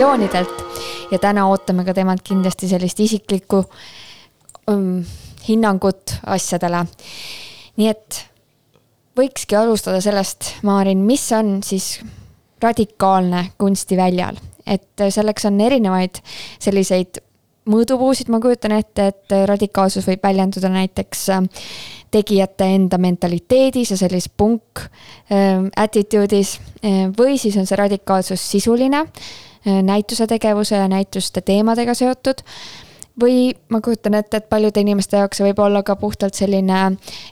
[0.00, 0.64] Positsioonidelt
[1.10, 3.58] ja täna ootame ka temalt kindlasti sellist isiklikku
[4.70, 5.02] um,
[5.48, 6.86] hinnangut asjadele.
[7.76, 8.20] nii et
[9.16, 11.98] võikski alustada sellest, Maarin, mis on siis
[12.62, 16.22] radikaalne kunstiväljal, et selleks on erinevaid
[16.58, 17.20] selliseid
[17.68, 21.44] mõõdupuusid, ma kujutan ette, et radikaalsus võib väljenduda näiteks äh,
[22.10, 29.04] tegijate enda mentaliteedis ja sellises punk äh, attitude'is äh, või siis on see radikaalsus sisuline
[29.66, 32.40] Äh, näituse tegevuse ja näituste teemadega seotud.
[33.20, 36.78] või ma kujutan ette, et paljude inimeste jaoks see võib olla ka puhtalt selline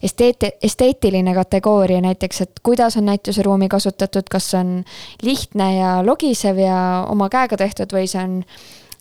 [0.05, 4.85] esteet-, esteetiline kategooria, näiteks, et kuidas on näituseruumi kasutatud, kas on
[5.23, 8.37] lihtne ja logisev ja oma käega tehtud või see on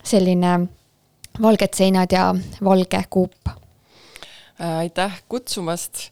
[0.00, 0.54] selline
[1.42, 2.30] valged seinad ja
[2.64, 3.52] valge kuup.
[4.60, 6.08] Äh, aitäh kutsumast.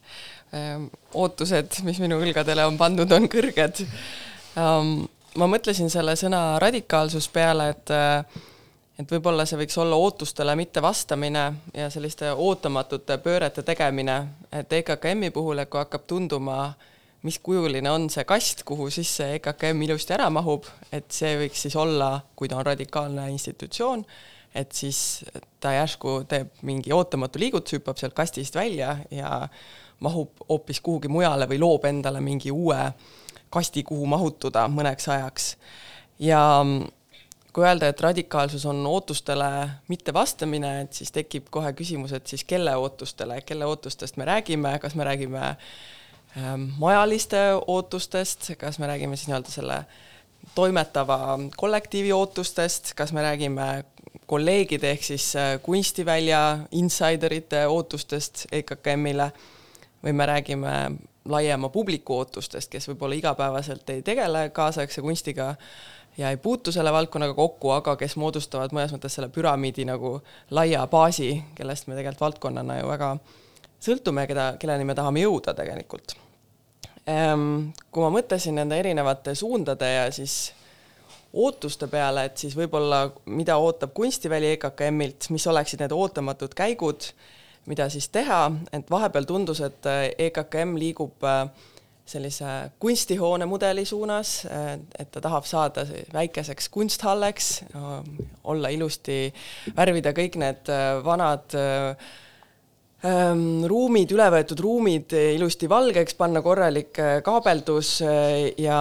[0.55, 3.87] Ähm, ootused, mis minu õlgadele on pandud, on kõrged
[4.61, 7.93] um, ma mõtlesin selle sõna radikaalsus peale, et
[8.97, 11.43] et võib-olla see võiks olla ootustele mitte vastamine
[11.77, 14.15] ja selliste ootamatute pöörete tegemine,
[14.53, 16.71] et EKKM-i puhul, et kui hakkab tunduma,
[17.27, 21.77] mis kujuline on see kast, kuhu sisse EKKM ilusti ära mahub, et see võiks siis
[21.77, 24.07] olla, kui ta on radikaalne institutsioon,
[24.57, 25.27] et siis
[25.61, 29.43] ta järsku teeb mingi ootamatu liigutuse, hüppab sealt kastist välja ja
[30.01, 33.15] mahub hoopis kuhugi mujale või loob endale mingi uue äh,
[33.51, 35.57] kasti, kuhu mahutuda mõneks ajaks.
[36.19, 36.41] ja
[37.57, 39.49] kui öelda, et radikaalsus on ootustele
[39.89, 44.95] mittevastamine, et siis tekib kohe küsimus, et siis kelle ootustele, kelle ootustest me räägime, kas
[44.95, 45.45] me räägime
[46.37, 49.81] ähm, majaliste ootustest, kas me räägime siis nii-öelda selle
[50.55, 53.85] toimetava kollektiivi ootustest, kas me räägime
[54.27, 59.31] kolleegide ehk siis äh, kunstivälja insiderite ootustest EKKM-ile
[60.05, 60.75] või me räägime
[61.29, 65.55] laiema publiku ootustest, kes võib-olla igapäevaselt ei tegele kaasaegse kunstiga
[66.19, 70.17] ja ei puutu selle valdkonnaga kokku, aga kes moodustavad mõnes mõttes selle püramiidi nagu
[70.51, 73.11] laia baasi, kellest me tegelikult valdkonnana ju väga
[73.83, 76.17] sõltume ja keda, kelleni me tahame jõuda tegelikult.
[77.07, 80.55] Ehm, kui ma mõtlesin nende erinevate suundade ja siis
[81.37, 87.11] ootuste peale, et siis võib-olla mida ootab kunstiväli EKKM-ilt, mis oleksid need ootamatud käigud
[87.71, 91.49] mida siis teha, et vahepeal tundus, et äh, EKKM liigub äh,
[92.07, 97.51] sellise kunstihoone mudeli suunas, äh, et ta tahab saada väikeseks kunsthalleks,
[98.45, 99.33] olla ilusti,
[99.77, 100.71] värvida kõik need
[101.05, 101.57] vanad
[103.03, 106.95] ähm, ruumid, üle võetud ruumid ilusti valgeks, panna korralik
[107.27, 107.99] kaabeldus
[108.63, 108.81] ja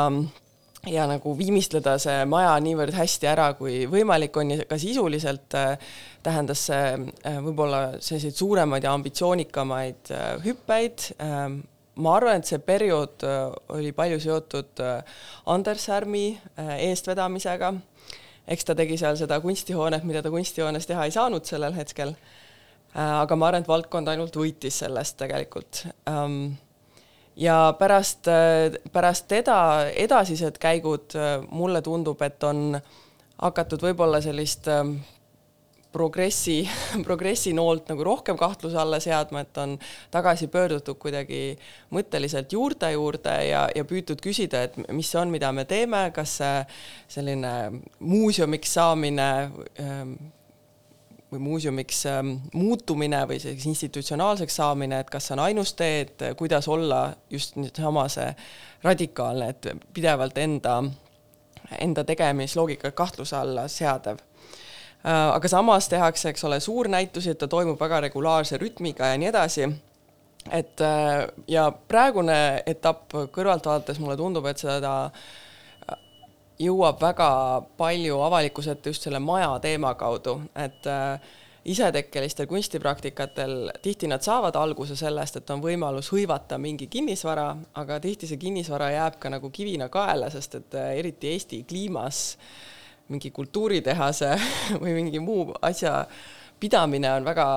[0.89, 5.77] ja nagu viimistleda see maja niivõrd hästi ära, kui võimalik on ja ka sisuliselt äh,
[6.25, 11.09] tähendas see äh, võib-olla selliseid suuremaid ja ambitsioonikamaid äh, hüppeid.
[11.23, 11.61] Ähm,
[11.95, 13.23] ma arvan, et see periood
[13.71, 14.81] oli palju seotud
[15.47, 16.25] Anders Härmi
[16.59, 17.69] eestvedamisega.
[18.51, 22.11] eks ta tegi seal seda kunstihoonet, mida ta kunstihoones teha ei saanud sellel hetkel.
[22.91, 26.57] aga ma arvan, et valdkond ainult võitis sellest tegelikult ähm,
[27.35, 28.29] ja pärast,
[28.93, 31.17] pärast teda edasised käigud
[31.49, 32.79] mulle tundub, et on
[33.41, 34.97] hakatud võib-olla sellist ähm,
[35.95, 36.63] progressi,
[37.07, 39.77] progressi noolt nagu rohkem kahtluse alla seadma, et on
[40.13, 41.57] tagasi pöördutud kuidagi
[41.95, 46.39] mõtteliselt juurte juurde ja, ja püütud küsida, et mis see on, mida me teeme, kas
[46.41, 46.63] see
[47.17, 47.53] selline
[47.99, 49.29] muuseumiks saamine
[49.81, 50.17] ähm,
[51.35, 56.23] või muuseumiks ähm, muutumine või selliseks institutsionaalseks saamine, et kas see on ainus tee, et
[56.39, 58.29] kuidas olla just nüüd sama see
[58.83, 60.79] radikaalne, et pidevalt enda,
[61.79, 67.79] enda tegemisloogika kahtluse alla seadev äh, aga samas tehakse, eks ole, suurnäitusi, et ta toimub
[67.81, 69.69] väga regulaarse rütmiga ja nii edasi.
[70.51, 75.11] et äh, ja praegune etapp kõrvalt vaadates mulle tundub, et seda
[76.59, 77.29] jõuab väga
[77.77, 81.33] palju avalikkuse ette just selle maja teema kaudu, et äh,
[81.65, 87.49] isetekkelistel kunstipraktikatel tihti nad saavad alguse sellest, et on võimalus hõivata mingi kinnisvara,
[87.81, 92.37] aga tihti see kinnisvara jääb ka nagu kivina kaela, sest et äh, eriti Eesti kliimas
[93.09, 94.35] mingi kultuuritehase
[94.81, 96.03] või mingi muu asja
[96.59, 97.47] pidamine on väga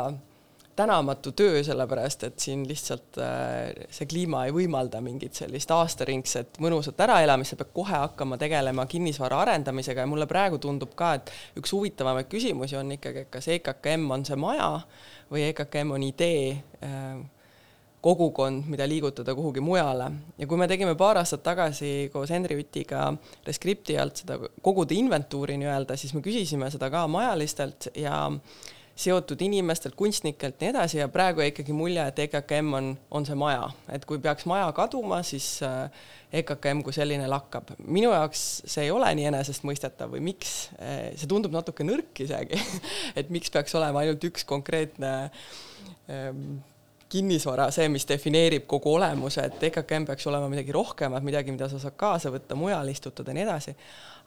[0.78, 7.00] tänamatu töö, sellepärast et siin lihtsalt äh, see kliima ei võimalda mingit sellist aastaringset mõnusat
[7.06, 11.74] äraelamist, sa pead kohe hakkama tegelema kinnisvara arendamisega ja mulle praegu tundub ka, et üks
[11.74, 14.70] huvitavamaid küsimusi on ikkagi, et kas EKKM on see maja
[15.32, 16.54] või EKKM on idee,
[16.84, 17.18] äh,
[18.00, 20.10] kogukond, mida liigutada kuhugi mujale.
[20.38, 23.10] ja kui me tegime paar aastat tagasi koos Henri Utiga
[23.46, 28.28] Rescripti alt seda kogude inventuuri nii-öelda, siis me küsisime seda ka majalistelt ja
[28.98, 33.36] seotud inimestelt, kunstnikelt, nii edasi ja praegu jäi ikkagi mulje, et EKKM on, on see
[33.38, 36.08] maja, et kui peaks maja kaduma, siis äh,
[36.40, 37.70] EKKM kui selline lakkab.
[37.84, 42.58] minu jaoks see ei ole nii enesestmõistetav või miks, äh, see tundub natuke nõrk isegi
[43.18, 45.12] et miks peaks olema ainult üks konkreetne
[46.10, 46.58] ähm,
[47.08, 51.80] kinnisvara, see, mis defineerib kogu olemuse, et EKKM peaks olema midagi rohkemat, midagi, mida sa
[51.80, 53.76] saad kaasa võtta, mujal istutada ja nii edasi.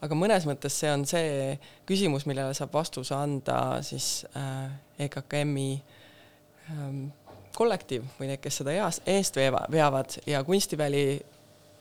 [0.01, 1.55] Aga mõnes mõttes see on see
[1.89, 4.71] küsimus, millele saab vastuse anda siis äh,
[5.05, 5.69] EKKM-i
[6.73, 7.03] ähm,
[7.57, 10.17] kollektiiv või need, kes seda eas, eest veavad.
[10.29, 11.05] Ja kunstiväli,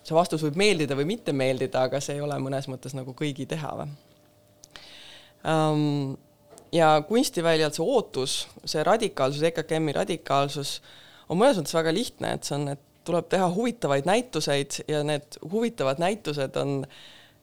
[0.05, 3.46] see vastus võib meeldida või mitte meeldida, aga see ei ole mõnes mõttes nagu kõigi
[3.49, 3.88] teha või
[5.49, 6.19] um,
[6.75, 8.34] ja kunstiväljalt see ootus,
[8.69, 10.78] see radikaalsus, EKKM-i radikaalsus
[11.31, 15.38] on mõnes mõttes väga lihtne, et see on, et tuleb teha huvitavaid näituseid ja need
[15.40, 17.00] huvitavad näitused on äh,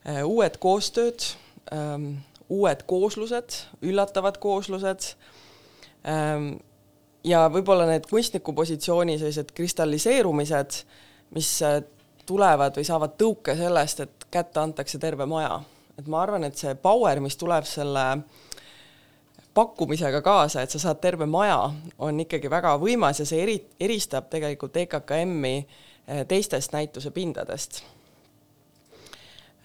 [0.07, 1.25] uued koostööd
[1.74, 5.09] ähm,, uued kooslused, üllatavad kooslused
[6.07, 6.54] ähm,
[7.27, 10.81] ja võib-olla need kunstniku positsiooni sellised kristalliseerumised,
[11.36, 11.81] mis äh,
[12.27, 15.62] tulevad või saavad tõuke sellest, et kätte antakse terve maja.
[15.98, 18.48] et ma arvan, et see power, mis tuleb selle äh,
[19.57, 21.57] pakkumisega kaasa, et sa saad terve maja,
[21.98, 27.81] on ikkagi väga võimas ja see eri, eristab tegelikult EKKM-i eh, teistest näituse pindadest.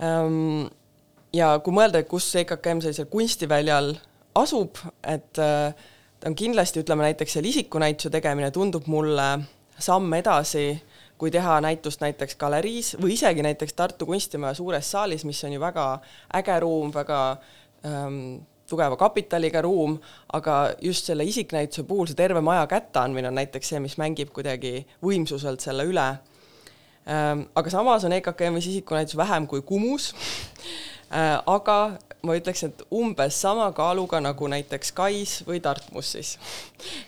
[0.02, 0.66] Ehm,
[1.34, 3.94] ja kui mõelda, kus EKKM sellisel kunstiväljal
[4.38, 9.28] asub, et eh, ta on kindlasti, ütleme näiteks seal isikunäituse tegemine tundub mulle
[9.82, 10.66] samm edasi,
[11.18, 15.60] kui teha näitust näiteks galeriis või isegi näiteks Tartu Kunstimaja suures saalis, mis on ju
[15.62, 15.84] väga
[16.34, 17.20] äge ruum, väga
[17.86, 19.98] ähm, tugeva kapitaliga ruum,
[20.34, 24.80] aga just selle isiknäituse puhul see terve maja kätteandmine on näiteks see, mis mängib kuidagi
[25.04, 26.08] võimsuselt selle üle.
[27.02, 30.12] Ähm, aga samas on EKKM-is isikunäitus vähem kui Kumus.
[31.12, 36.36] Äh, aga ma ütleks, et umbes sama kaaluga nagu näiteks Kais või Tartmus siis.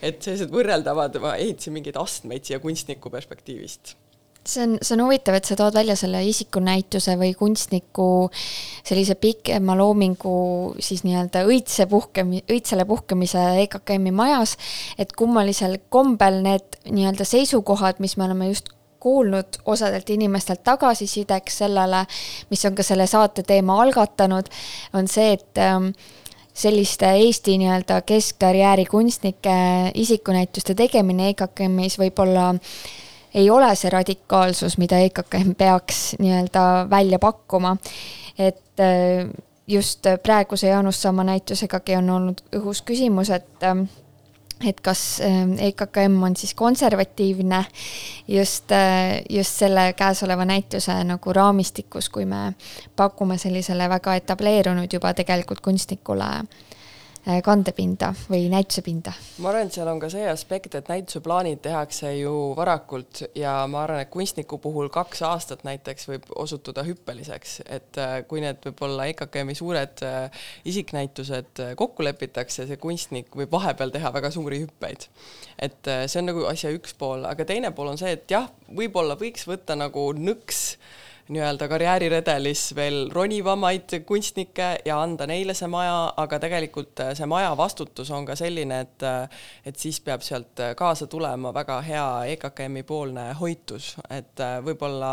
[0.01, 3.95] et sellised võrreldavad, ma ehitasin mingeid astmeid siia kunstniku perspektiivist.
[4.45, 8.27] See on, see on huvitav, et sa tood välja selle isikunäituse või kunstniku
[8.85, 10.35] sellise pikema loomingu
[10.77, 14.53] siis nii-öelda õitse puhkemi-, õitsele puhkemise EKKM-i majas,
[15.01, 18.69] et kummalisel kombel need nii-öelda seisukohad, mis me oleme just
[19.05, 22.03] kuulnud osadelt inimestelt tagasisideks sellele,
[22.49, 24.49] mis on ka selle saate teema algatanud,
[24.97, 25.91] on see, et ähm,
[26.53, 29.55] selliste Eesti nii-öelda keskkarjääri kunstnike
[29.93, 32.77] isikunäituste tegemine EKKM-is võib olla äh,
[33.35, 37.77] ei ole see radikaalsus, mida EKKM peaks nii-öelda välja pakkuma.
[38.39, 39.29] et äh,
[39.67, 43.75] just praeguse Jaanus Samma näitusegagi on olnud õhus küsimus, et äh,
[44.63, 47.65] et kas äh, EKKM on siis konservatiivne
[48.27, 48.71] just,
[49.29, 52.53] just selle käesoleva näituse nagu raamistikus, kui me
[52.95, 56.74] pakume sellisele väga etableerunud juba tegelikult kunstnikule äh, Äh,
[57.45, 59.13] kandepinda või näitusepinda?
[59.41, 63.83] ma arvan, et seal on ka see aspekt, et näituseplaanid tehakse ju varakult ja ma
[63.85, 69.07] arvan, et kunstniku puhul kaks aastat näiteks võib osutuda hüppeliseks, et äh, kui need võib-olla
[69.11, 75.09] EKKM-i suured äh, isiknäitused kokku lepitakse, see kunstnik võib vahepeal teha väga suuri hüppeid.
[75.57, 79.17] et see on nagu asja üks pool, aga teine pool on see, et jah, võib-olla
[79.19, 80.75] võiks võtta nagu nõks
[81.29, 87.55] nii-öelda karjääriredelis veel ronivamaid kunstnikke ja anda neile see maja, aga tegelikult äh, see maja
[87.57, 92.05] vastutus on ka selline, et äh, et siis peab sealt kaasa tulema väga hea
[92.35, 95.11] EKKM-i poolne hoitus, et võib-olla,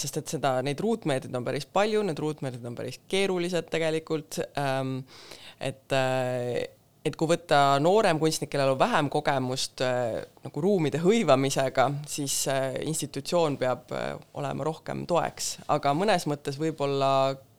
[0.00, 4.98] sest et seda, neid ruutmeetreid on päris palju, need ruutmeetrid on päris keerulised tegelikult, ähm,
[5.60, 5.92] et
[7.08, 12.78] et kui võtta noorem kunstnik, kellel on vähem kogemust äh, nagu ruumide hõivamisega, siis äh,
[12.88, 17.10] institutsioon peab äh, olema rohkem toeks, aga mõnes mõttes võib-olla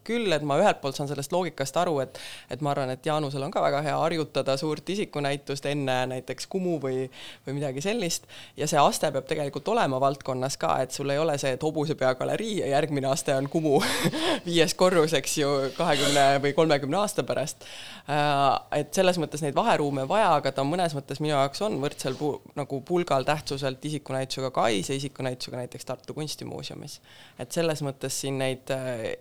[0.07, 3.43] küll, et ma ühelt poolt saan sellest loogikast aru, et et ma arvan, et Jaanusel
[3.45, 7.05] on ka väga hea harjutada suurt isikunäitust enne näiteks Kumu või,
[7.45, 8.27] või midagi sellist
[8.57, 12.13] ja see aste peab tegelikult olema valdkonnas ka, et sul ei ole see, et hobusepea
[12.19, 13.79] galerii ja järgmine aste on Kumu
[14.47, 17.65] viies korrus, eks ju, kahekümne või kolmekümne aasta pärast.
[18.09, 22.17] Äh, et selles mõttes neid vaheruume vaja, aga ta mõnes mõttes minu jaoks on võrdsel
[22.19, 26.99] pu nagu pulgal tähtsuselt isikunäitusega Kais ja isikunäitusega näiteks Tartu Kunstimuuseumis.
[27.39, 28.71] et selles mõttes siin neid,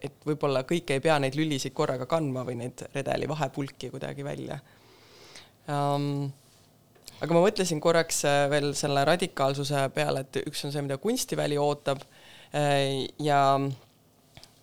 [0.02, 4.58] et võib-olla kõik ei pea neid lülisid korraga kandma või neid redeli vahepulki kuidagi välja
[5.68, 6.28] um,.
[7.18, 11.58] aga ma mõtlesin korraks äh, veel selle radikaalsuse peale, et üks on see, mida kunstiväli
[11.58, 12.04] ootab
[12.52, 13.40] äh, ja,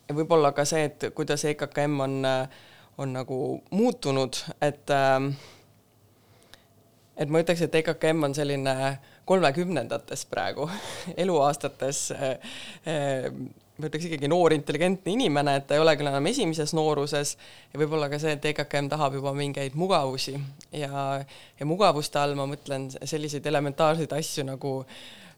[0.08, 2.72] ja võib-olla ka see, et kuidas EKKM on, äh,
[3.02, 3.42] on nagu
[3.76, 4.96] muutunud, et
[7.16, 8.76] et ma ütleks, et EKKM on selline
[9.26, 10.70] kolmekümnendates praegu
[11.24, 12.08] eluaastates
[13.76, 17.36] ma ütleks ikkagi noor intelligentne inimene, et ta ei ole küll enam esimeses nooruses.
[17.74, 20.38] Ja võib-olla ka see, et EKKM tahab juba mingeid mugavusi.
[20.76, 21.20] Ja,
[21.60, 24.80] ja mugavuste all ma mõtlen selliseid elementaarseid asju nagu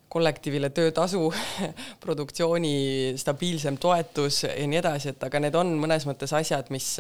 [0.08, 1.26] kollektiivile töötasu,
[2.06, 6.94] produktsiooni stabiilsem toetus ja nii edasi, et aga need on mõnes mõttes asjad, mis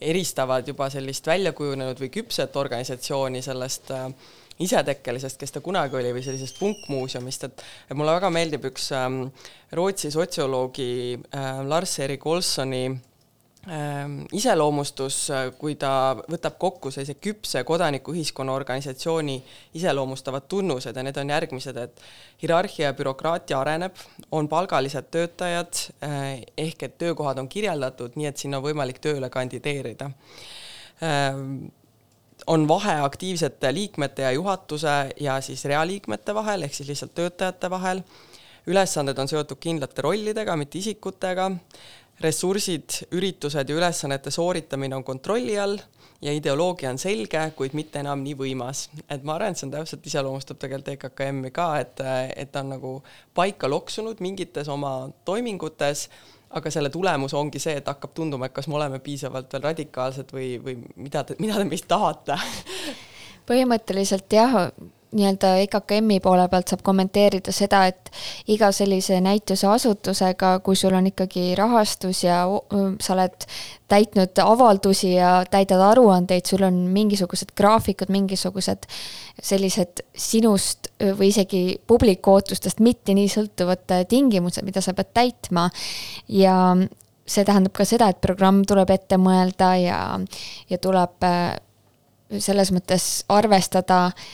[0.00, 4.10] eristavad juba sellist väljakujunenud või küpset organisatsiooni sellest äh,
[4.62, 9.24] isetekkelisest, kes ta kunagi oli, või sellisest punkmuuseumist, et et mulle väga meeldib üks ähm,
[9.74, 18.54] Rootsi sotsioloogi äh, Lars-Erik Olsoni ähm, iseloomustus, äh, kui ta võtab kokku sellise küpse kodanikuühiskonna
[18.54, 19.36] organisatsiooni
[19.80, 22.02] iseloomustavad tunnused ja need on järgmised, et
[22.42, 23.98] hierarhia ja bürokraatia areneb,
[24.30, 29.30] on palgalised töötajad äh, ehk et töökohad on kirjeldatud nii, et sinna on võimalik tööle
[29.34, 30.12] kandideerida.
[31.02, 31.64] Ähm,
[32.46, 38.02] on vahe aktiivsete liikmete ja juhatuse ja siis realiikmete vahel, ehk siis lihtsalt töötajate vahel.
[38.66, 41.50] ülesanded on seotud kindlate rollidega, mitte isikutega.
[42.20, 45.78] ressursid, üritused ja ülesannete sooritamine on kontrolli all
[46.22, 48.88] ja ideoloogia on selge, kuid mitte enam nii võimas.
[49.10, 52.00] et ma arvan, et see on täpselt, iseloomustab tegelikult EKKM-i ka, et,
[52.36, 52.92] et ta on nagu
[53.34, 56.08] paika loksunud mingites oma toimingutes
[56.54, 60.34] aga selle tulemus ongi see, et hakkab tunduma, et kas me oleme piisavalt veel radikaalsed
[60.34, 62.38] või, või mida te, mida te meist tahate.
[63.48, 64.70] Põhimõtteliselt jah,
[65.14, 68.10] nii-öelda EKKM-i poole pealt saab kommenteerida seda, et
[68.50, 72.42] iga sellise näituse asutusega, kui sul on ikkagi rahastus ja
[73.00, 73.46] sa oled
[73.90, 78.88] täitnud avaldusi ja täidad aruandeid, sul on mingisugused graafikud, mingisugused
[79.42, 85.68] sellised sinust või isegi publiku ootustest mitte nii sõltuvad tingimused, mida sa pead täitma.
[86.28, 86.56] ja
[87.26, 90.00] see tähendab ka seda, et programm tuleb ette mõelda ja,
[90.68, 91.24] ja tuleb
[92.34, 94.26] selles mõttes arvestada äh,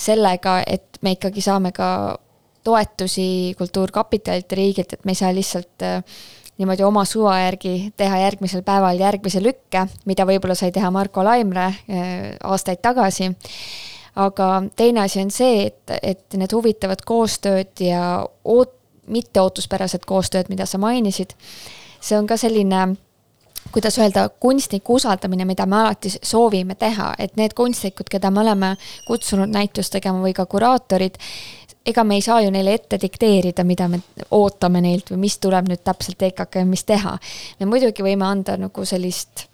[0.00, 2.18] sellega, et me ikkagi saame ka
[2.64, 6.02] toetusi Kultuurkapitalilt ja riigilt, et me ei saa lihtsalt äh,
[6.60, 11.70] niimoodi oma suva järgi teha järgmisel päeval järgmise lükke, mida võib-olla sai teha Marko Laimre
[11.70, 13.30] äh, aastaid tagasi.
[14.16, 18.76] aga teine asi on see, et, et need huvitavad koostööd ja oot-,
[19.10, 21.32] mitteootuspärased koostööd, mida sa mainisid,
[22.00, 22.96] see on ka selline
[23.72, 28.74] kuidas öelda, kunstniku usaldamine, mida me alati soovime teha, et need kunstnikud, keda me oleme
[29.06, 31.20] kutsunud näitust tegema või ka kuraatorid,
[31.86, 34.00] ega me ei saa ju neile ette dikteerida, mida me
[34.30, 37.18] ootame neilt või mis tuleb nüüd täpselt EKKM-is teha.
[37.60, 39.49] me muidugi võime anda nagu sellist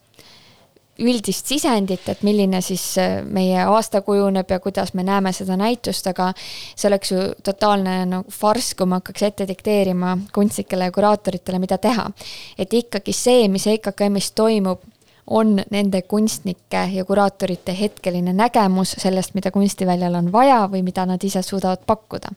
[0.98, 6.06] üldist sisendit, et milline siis äh, meie aasta kujuneb ja kuidas me näeme seda näitust,
[6.10, 11.60] aga see oleks ju totaalne nagu farss, kui ma hakkaks ette dikteerima kunstnikele ja kuraatoritele,
[11.62, 12.10] mida teha.
[12.58, 14.84] et ikkagi see, mis EKKM-is toimub,
[15.26, 21.24] on nende kunstnike ja kuraatorite hetkeline nägemus sellest, mida kunstiväljal on vaja või mida nad
[21.24, 22.30] ise suudavad pakkuda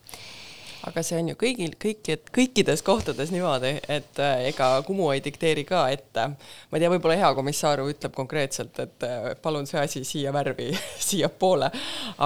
[0.88, 5.66] aga see on ju kõigil, kõiki, kõikides kohtades niimoodi, et äh, ega Kumu ei dikteeri
[5.68, 6.30] ka ette.
[6.70, 10.72] ma ei tea, võib-olla hea komissar ütleb konkreetselt, et äh, palun see asi siia värvi
[11.10, 11.72] siiapoole,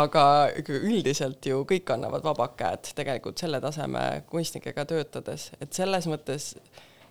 [0.03, 0.25] aga
[0.69, 6.53] üldiselt ju kõik annavad vabad käed tegelikult selle taseme kunstnikega töötades, et selles mõttes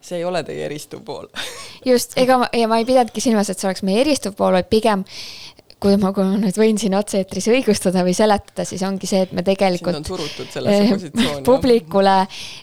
[0.02, 1.28] see ei ole teie eristuv pool.
[1.86, 4.70] Just, ega ma, ja ma ei pidanudki silmas, et see oleks meie eristuv pool, vaid
[4.70, 5.04] pigem
[5.82, 9.32] kui ma, kui ma nüüd võin siin otse-eetris õigustada või seletada, siis ongi see, et
[9.34, 9.98] me tegelikult.
[10.70, 12.14] eh, publikule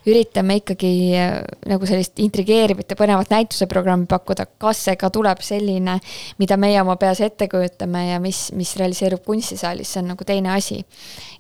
[0.08, 1.36] üritame ikkagi eh,
[1.70, 6.00] nagu sellist intrigeerivat ja põnevat näituseprogrammi pakkuda, kas see ka tuleb selline,
[6.40, 10.54] mida meie oma peas ette kujutame ja mis, mis realiseerub kunstisaalis, see on nagu teine
[10.56, 10.80] asi.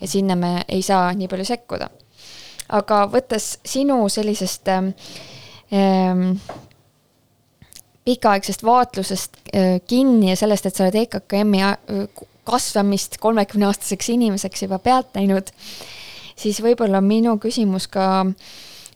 [0.01, 1.89] ja sinna me ei saa nii palju sekkuda.
[2.75, 6.25] aga võttes sinu sellisest ähm,
[8.09, 14.79] pikaaegsest vaatlusest äh, kinni ja sellest, et sa oled EKKM-i äh, kasvamist kolmekümneaastaseks inimeseks juba
[14.81, 15.51] pealt näinud,
[16.39, 18.25] siis võib-olla minu küsimus ka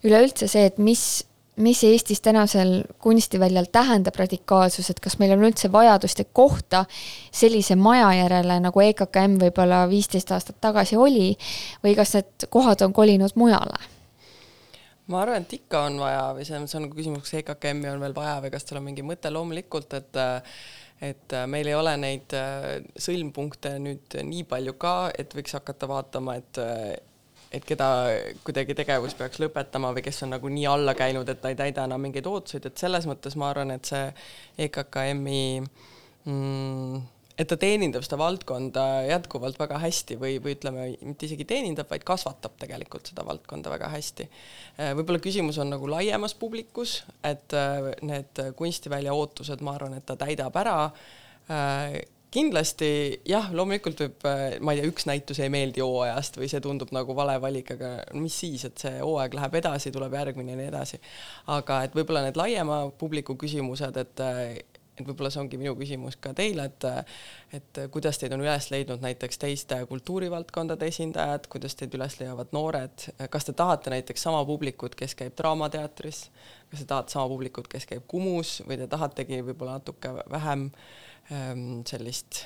[0.04, 1.04] üleüldse see, et mis,
[1.62, 6.86] mis Eestis tänasel kunstiväljal tähendab radikaalsus, et kas meil on üldse vajadust ja kohta
[7.32, 11.34] sellise maja järele, nagu EKKM võib-olla viisteist aastat tagasi oli,
[11.86, 13.92] või kas need kohad on kolinud mujale?
[15.12, 17.92] Ma arvan, et ikka on vaja või see on, see on nagu küsimus, kas EKKM-i
[17.92, 20.24] on veel vaja või kas tal on mingi mõte, loomulikult, et
[21.04, 26.38] et meil ei ole neid äh, sõlmpunkte nüüd nii palju ka, et võiks hakata vaatama,
[26.40, 26.62] et
[27.54, 27.88] et keda
[28.46, 31.86] kuidagi tegevus peaks lõpetama või kes on nagu nii alla käinud, et ta ei täida
[31.86, 34.08] enam mingeid ootuseid, et selles mõttes ma arvan, et see
[34.66, 41.48] EKKM-i mm, et ta teenindab seda valdkonda jätkuvalt väga hästi või, või ütleme, mitte isegi
[41.50, 44.28] teenindab, vaid kasvatab tegelikult seda valdkonda väga hästi.
[44.78, 50.06] Äh, võib-olla küsimus on nagu laiemas publikus, et äh, need kunstivälja ootused, ma arvan, et
[50.06, 50.78] ta täidab ära
[51.50, 52.90] äh, kindlasti
[53.30, 54.24] jah, loomulikult võib,
[54.66, 57.92] ma ei tea, üks näitus ei meeldi hooajast või see tundub nagu vale valik, aga
[58.18, 60.98] mis siis, et see hooaeg läheb edasi, tuleb järgmine ja nii edasi.
[61.54, 64.26] aga et võib-olla need laiema publiku küsimused, et
[64.94, 66.88] et võib-olla see ongi minu küsimus ka teile, et
[67.54, 73.08] et kuidas teid on üles leidnud näiteks teiste kultuurivaldkondade esindajad, kuidas teid üles leiavad noored,
[73.34, 76.26] kas te tahate näiteks sama publikut, kes käib Draamateatris,
[76.72, 78.60] kas te tahate sama publikut, kes käib Kumus?
[78.68, 80.70] Või te tahategi võib-olla natuke vähem
[81.32, 82.46] ähm, sellist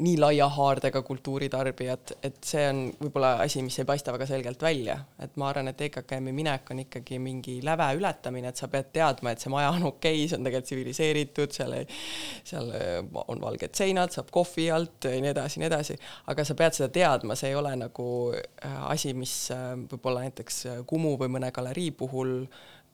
[0.00, 4.96] nii laia haardega kultuuritarbijat, et see on võib-olla asi, mis ei paista väga selgelt välja,
[5.20, 9.34] et ma arvan, et EKKM-i minek on ikkagi mingi läve ületamine, et sa pead teadma,
[9.34, 11.76] et see maja on okei okay,, see on tegelikult tsiviliseeritud, seal
[12.48, 12.72] seal
[13.26, 15.98] on valged seinad, saab kohvi alt ja nii edasi, nii edasi,
[16.32, 20.62] aga sa pead seda teadma, see ei ole nagu äh, asi, mis äh, võib-olla näiteks
[20.88, 22.38] Kumu või mõne galerii puhul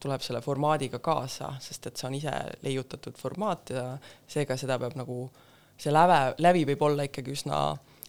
[0.02, 2.34] tuleb selle formaadiga kaasa, sest et see on ise
[2.66, 3.92] leiutatud formaat ja
[4.30, 5.44] seega seda peab nagu äh,
[5.78, 7.58] see läve, lävi võib olla ikkagi üsna,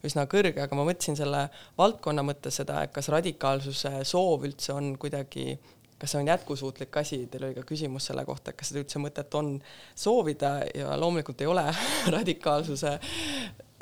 [0.05, 1.45] üsna kõrge, aga ma mõtlesin selle
[1.77, 5.57] valdkonna mõttes seda, et kas radikaalsuse soov üldse on kuidagi
[5.99, 9.01] kas see on jätkusuutlik asi, teil oli ka küsimus selle kohta, et kas seda üldse
[9.03, 9.57] mõtet on
[9.99, 11.65] soovida ja loomulikult ei ole
[12.17, 12.93] radikaalsuse,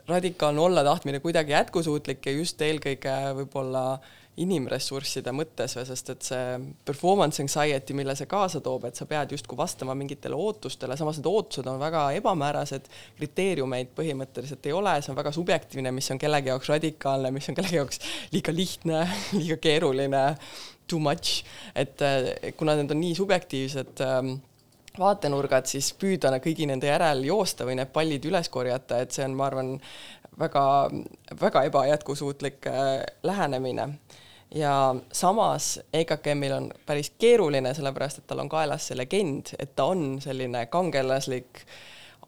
[0.10, 6.58] radikaalne olla tahtmine kuidagi jätkusuutlik ja just eelkõige võib-olla äh, inimressursside mõttes sest et see
[6.86, 11.30] performance anxiety, mille see kaasa toob, et sa pead justkui vastama mingitele ootustele, samas need
[11.32, 16.54] ootused on väga ebamäärased, kriteeriumeid põhimõtteliselt ei ole, see on väga subjektiivne, mis on kellegi
[16.54, 18.04] jaoks radikaalne, mis on kellegi jaoks
[18.36, 19.06] liiga lihtne,
[19.39, 20.26] liiga keeruline,
[20.88, 21.41] too much,
[21.76, 22.00] et
[22.60, 24.38] kuna need on nii subjektiivsed ähm,
[24.97, 29.36] vaatenurgad, siis püüda kõigi nende järel joosta või need pallid üles korjata, et see on,
[29.38, 29.76] ma arvan,
[30.39, 30.63] väga,
[31.41, 33.89] väga ebajätkusuutlik äh, lähenemine
[34.55, 39.89] ja samas EKKM-il on päris keeruline, sellepärast et tal on kaelas see legend, et ta
[39.91, 41.65] on selline kangelaslik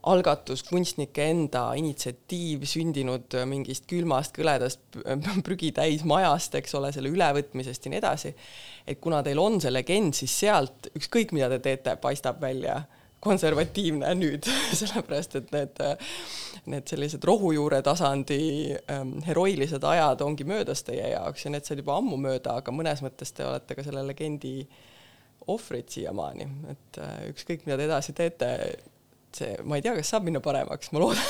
[0.08, 5.00] algatus, kunstnike enda initsiatiiv sündinud mingist külmast kõledast
[5.48, 8.36] prügitäis majast, eks ole, selle ülevõtmisest ja nii edasi.
[8.88, 12.82] et kuna teil on see legend, siis sealt ükskõik, mida te teete, paistab välja
[13.24, 14.48] konservatiivne nüüd
[14.80, 15.82] sellepärast et need,
[16.72, 18.42] need sellised rohujuure tasandi
[18.92, 23.04] ähm, heroilised ajad ongi möödas teie jaoks ja need said juba ammu mööda, aga mõnes
[23.06, 24.56] mõttes te olete ka selle legendi
[25.50, 28.50] ohvrid siiamaani, et äh, ükskõik, mida te edasi teete,
[29.36, 31.24] see, ma ei tea, kas saab minna paremaks, ma loodan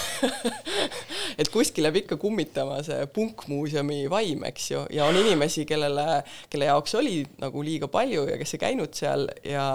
[1.41, 6.69] et kuskil jääb ikka kummitama see punkmuuseumi vaim, eks ju, ja on inimesi, kellele, kelle
[6.69, 9.65] jaoks oli nagu liiga palju ja kes ei käinud seal ja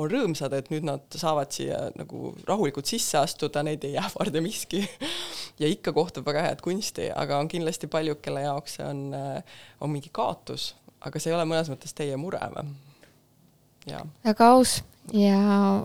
[0.00, 4.82] on rõõmsad, et nüüd nad saavad siia nagu rahulikult sisse astuda, neid ei ähvarda miski
[5.62, 9.04] ja ikka kohtab väga head kunsti, aga on kindlasti paljud, kelle jaoks see on,
[9.80, 10.72] on mingi kaotus,
[11.04, 12.74] aga see ei ole mõnes mõttes teie mure või?
[14.24, 14.78] väga aus
[15.12, 15.38] ja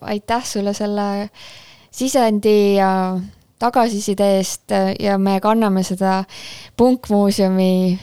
[0.08, 1.30] aitäh sulle selle
[1.92, 3.20] sisendi ja
[3.60, 6.24] tagasiside eest ja me kanname seda
[6.78, 8.00] Punkmuuseumi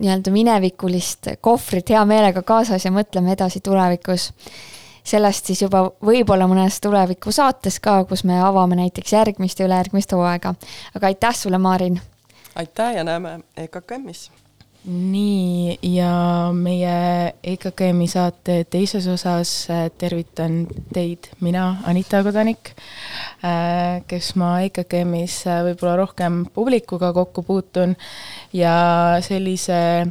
[0.00, 4.32] nii-öelda minevikulist kohvrit hea meelega kaasas ja mõtleme edasi tulevikus.
[5.04, 10.12] sellest siis juba võib-olla mõnes tuleviku saates ka, kus me avame näiteks järgmist ja ülejärgmist
[10.12, 10.54] hooaega.
[10.94, 12.00] aga aitäh sulle, Maarin!
[12.54, 14.30] aitäh ja näeme EKKM-is!
[14.88, 20.62] Nii, ja meie EKKM-i saate teises osas äh, tervitan
[20.94, 22.72] teid, mina, Anita Kodanik,
[23.44, 27.96] äh, kes ma EKKM-is äh, võib-olla rohkem publikuga kokku puutun
[28.56, 30.06] ja sellise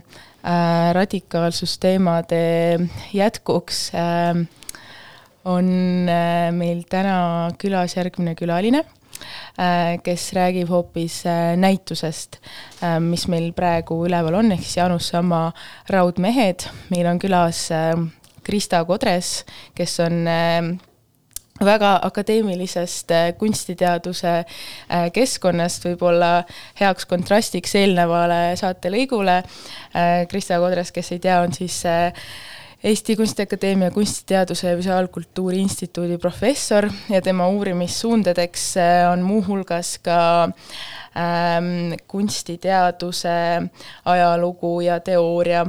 [0.95, 2.38] radikaalsusteemade
[3.12, 3.79] jätkuks
[5.51, 5.67] on
[6.55, 7.17] meil täna
[7.60, 8.86] külas järgmine külaline
[10.03, 12.39] kes räägib hoopis äh, näitusest,
[12.84, 15.49] äh, mis meil praegu üleval on, ehk siis Jaanus Samma
[15.89, 16.67] Raudmehed.
[16.89, 17.67] meil on külas
[18.43, 19.43] Krista Kodres,
[19.75, 20.29] kes on
[21.65, 24.32] väga akadeemilisest kunstiteaduse
[25.13, 26.45] keskkonnast võib-olla
[26.79, 29.41] heaks kontrastiks eelnevale saatelõigule.
[30.32, 31.82] Krista Kodres, kes ei tea, on siis
[32.83, 41.93] Eesti Kunstiakadeemia Kunstiteaduse ja Visuaalkultuuri Instituudi professor ja tema uurimissuundadeks äh, on muuhulgas ka ähm,
[42.07, 43.29] kunstiteaduse
[44.05, 45.65] ajalugu ja teooria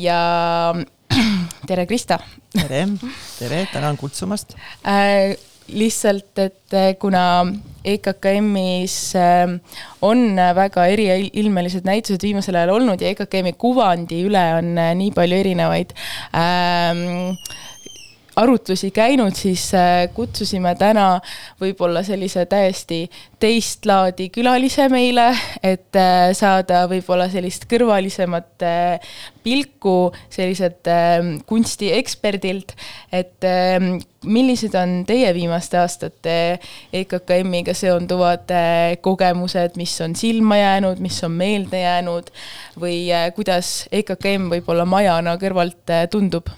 [0.00, 0.74] ja
[1.68, 2.18] tere, Krista!
[2.52, 2.88] tere,
[3.38, 4.54] tere, tänan kutsumast
[4.86, 5.53] äh,!
[5.72, 7.44] Lihtsalt, et äh, kuna
[7.84, 9.54] EKKM-is äh,
[10.04, 15.40] on väga eriilmelised näitused viimasel ajal olnud ja EKKM-i kuvandi üle on äh, nii palju
[15.44, 15.94] erinevaid
[16.36, 17.36] ähm,
[18.36, 21.20] arutlusi käinud, siis äh, kutsusime täna
[21.60, 23.04] võib-olla sellise täiesti
[23.40, 25.28] teist laadi külalise meile,
[25.62, 30.88] et äh, saada võib-olla sellist kõrvalisemat äh, pilku selliselt
[31.44, 32.72] kunstieksperdilt,
[33.12, 33.44] et
[34.24, 36.36] millised on teie viimaste aastate
[36.96, 38.48] EKKM-iga seonduvad
[39.04, 42.32] kogemused, mis on silma jäänud, mis on meelde jäänud
[42.80, 43.02] või
[43.36, 46.48] kuidas EKKM võib-olla majana kõrvalt tundub?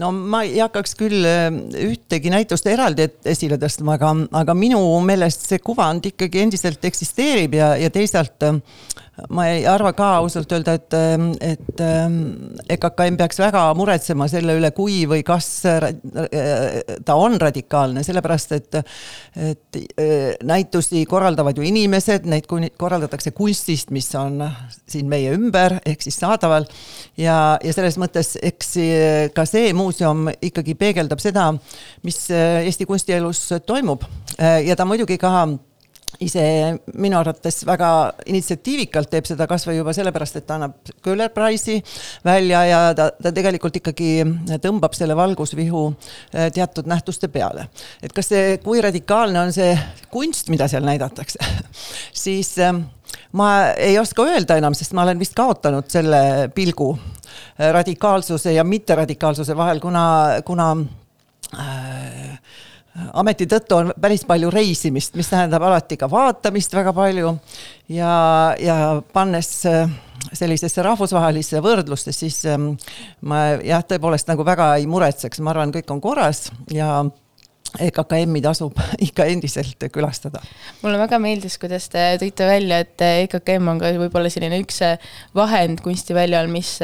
[0.00, 1.48] No ma ei hakkaks küll äh,
[1.86, 7.72] ühtegi näitust eraldi esile tõstma, aga, aga minu meelest see kuvand ikkagi endiselt eksisteerib ja,
[7.80, 8.60] ja teisalt äh,
[9.32, 10.94] ma ei arva ka ausalt öelda, et,
[11.40, 11.82] et
[12.76, 18.78] EKKM peaks väga muretsema selle üle, kui või kas ta on radikaalne, sellepärast et,
[19.40, 19.80] et
[20.46, 24.42] näitusi korraldavad ju inimesed, neid korraldatakse kunstist, mis on
[24.84, 26.68] siin meie ümber ehk siis saadaval.
[27.16, 28.74] ja, ja selles mõttes, eks
[29.36, 31.48] ka see muuseum ikkagi peegeldab seda,
[32.04, 34.04] mis Eesti kunstielus toimub
[34.36, 35.32] ja ta muidugi ka
[36.22, 36.42] ise
[36.96, 37.90] minu arvates väga
[38.30, 41.82] initsiatiivikalt teeb seda kasvõi juba sellepärast, et ta annab Köhler Prize'i
[42.24, 44.10] välja ja ta, ta tegelikult ikkagi
[44.62, 47.68] tõmbab selle valgusvihu äh, teatud nähtuste peale.
[48.02, 49.74] et kas see, kui radikaalne on see
[50.12, 51.42] kunst, mida seal näidatakse
[52.24, 52.86] siis ähm,
[53.36, 58.64] ma ei oska öelda enam, sest ma olen vist kaotanud selle pilgu äh, radikaalsuse ja
[58.64, 60.06] mitteradikaalsuse vahel, kuna,
[60.46, 60.70] kuna
[61.58, 62.38] äh,
[63.16, 67.36] ameti tõttu on päris palju reisimist, mis tähendab alati ka vaatamist väga palju.
[67.92, 68.76] Ja, ja
[69.14, 69.90] pannes äh,
[70.32, 72.72] sellisesse rahvusvahelisse võrdlusse, siis ähm,
[73.22, 77.04] ma jah, tõepoolest nagu väga ei muretseks, ma arvan, kõik on korras ja
[77.80, 80.42] EKKM-i tasub ikka endiselt külastada.
[80.82, 84.82] mulle väga meeldis, kuidas te tõite välja, et EKKM on ka võib-olla selline üks
[85.36, 86.76] vahend kunstiväljal, mis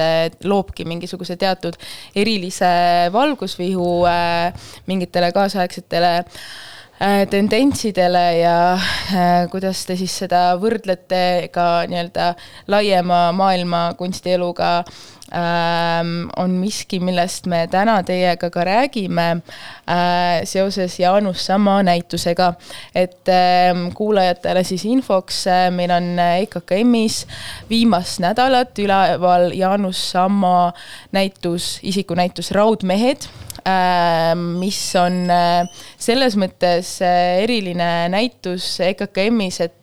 [0.45, 1.79] loobki mingisuguse teatud
[2.15, 2.73] erilise
[3.13, 4.53] valgusvihu äh,
[4.87, 12.33] mingitele kaasaegsetele äh, tendentsidele ja äh, kuidas te siis seda võrdlete ka nii-öelda
[12.73, 14.83] laiema maailma kunstieluga
[15.33, 22.55] on miski, millest me täna teiega ka räägime äh, seoses Jaanus Samma näitusega.
[22.95, 27.27] et ähm, kuulajatele siis infoks, äh, meil on EKKM-is
[27.71, 30.73] viimast nädalat üleval Jaanus Samma
[31.13, 33.29] näitus, isikunäitus Raudmehed
[33.65, 35.69] Äh, mis on äh,
[36.01, 39.82] selles mõttes äh, eriline näitus EKKM-is, et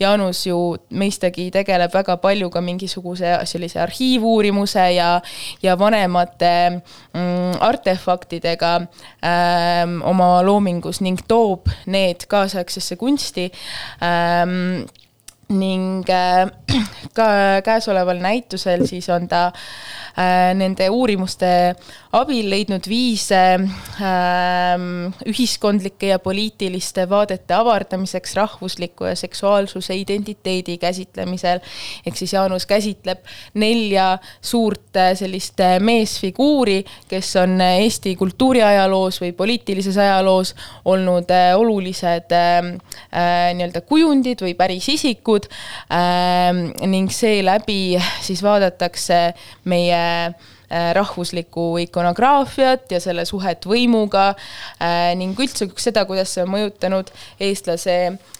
[0.00, 0.58] Jaanus ju
[0.90, 5.10] mõistagi tegeleb väga palju ka mingisuguse sellise arhiivuurimuse ja,
[5.62, 8.74] ja vanemate mm, artefaktidega
[9.22, 13.50] ähm, oma loomingus ning toob need kaasaegsesse kunsti.
[14.02, 14.86] Ähm,
[15.48, 16.50] ning äh,
[17.16, 17.28] ka
[17.64, 21.72] käesoleval näitusel siis on ta äh, nende uurimuste
[22.12, 24.84] abil leidnud viise ähm,
[25.28, 31.60] ühiskondlike ja poliitiliste vaadete avardamiseks rahvusliku ja seksuaalsuse identiteedi käsitlemisel.
[32.06, 39.96] ehk siis Jaanus käsitleb nelja suurt äh, sellist meesfiguuri, kes on Eesti kultuuriajaloos või poliitilises
[39.96, 42.74] ajaloos olnud olulised ähm,
[43.12, 44.88] äh, nii-öelda kujundid või päris
[45.38, 45.48] isikud
[45.90, 50.34] äh, ning seeläbi siis vaadatakse meie
[50.68, 57.94] rahvuslikku ikonograafiat ja selle suhet võimuga äh, ning üldse seda, kuidas see on mõjutanud eestlase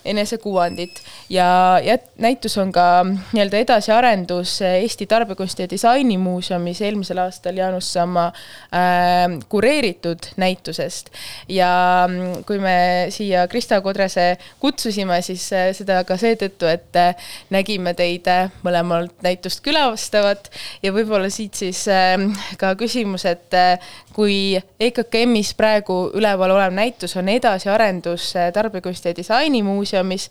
[0.09, 1.01] enesekuvandit.
[1.29, 8.27] ja, ja näitus on ka nii-öelda edasiarendus Eesti Tarbekunsti ja Disainimuuseumis eelmisel aastal Jaanus Samma
[8.27, 11.11] äh, kureeritud näitusest.
[11.49, 11.71] ja
[12.09, 17.95] mm, kui me siia Krista Kodrese kutsusime, siis äh, seda ka seetõttu, et äh, nägime
[17.97, 20.51] teid äh, mõlemalt näitust külastavat
[20.83, 22.18] ja võib-olla siit siis äh,
[22.59, 29.17] ka küsimus, et äh, kui EKKM-is praegu üleval olev näitus on edasiarendus äh, Tarbekunsti ja
[29.17, 30.29] Disainimuuseumis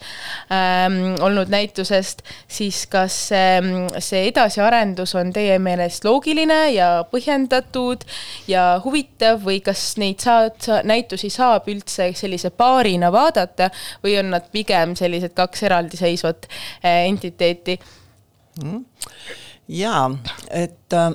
[0.52, 8.06] ähm, olnud näitusest, siis kas ähm, see edasiarendus on teie meelest loogiline ja põhjendatud
[8.48, 13.70] ja huvitav või kas neid saad, näitusi saab üldse sellise paarina vaadata
[14.04, 17.80] või on nad pigem sellised kaks eraldiseisvat äh, entiteeti
[18.64, 18.84] mm.?
[19.68, 20.12] jaa,
[20.50, 21.12] et äh,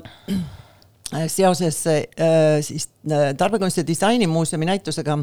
[1.27, 2.03] seoses äh,
[2.61, 5.17] siis äh, Tarbekunsti Disainimuuseumi näitusega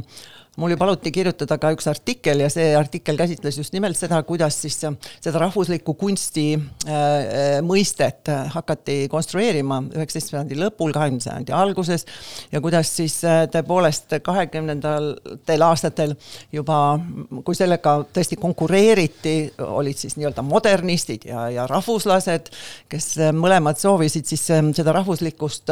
[0.58, 4.56] mul ju paluti kirjutada ka üks artikkel ja see artikkel käsitles just nimelt seda, kuidas
[4.58, 12.06] siis seda rahvuslikku kunsti äh, äh mõistet hakati konstrueerima üheksateistkümnenda sajandi lõpul, kahekümnenda sajandi alguses
[12.52, 16.16] ja kuidas siis äh, tõepoolest kahekümnendatel aastatel
[16.52, 16.98] juba,
[17.44, 22.50] kui sellega tõesti konkureeriti, olid siis nii-öelda modernistid ja, ja rahvuslased,
[22.90, 25.70] kes mõlemad soovisid siis äh, seda rahvuslikkust,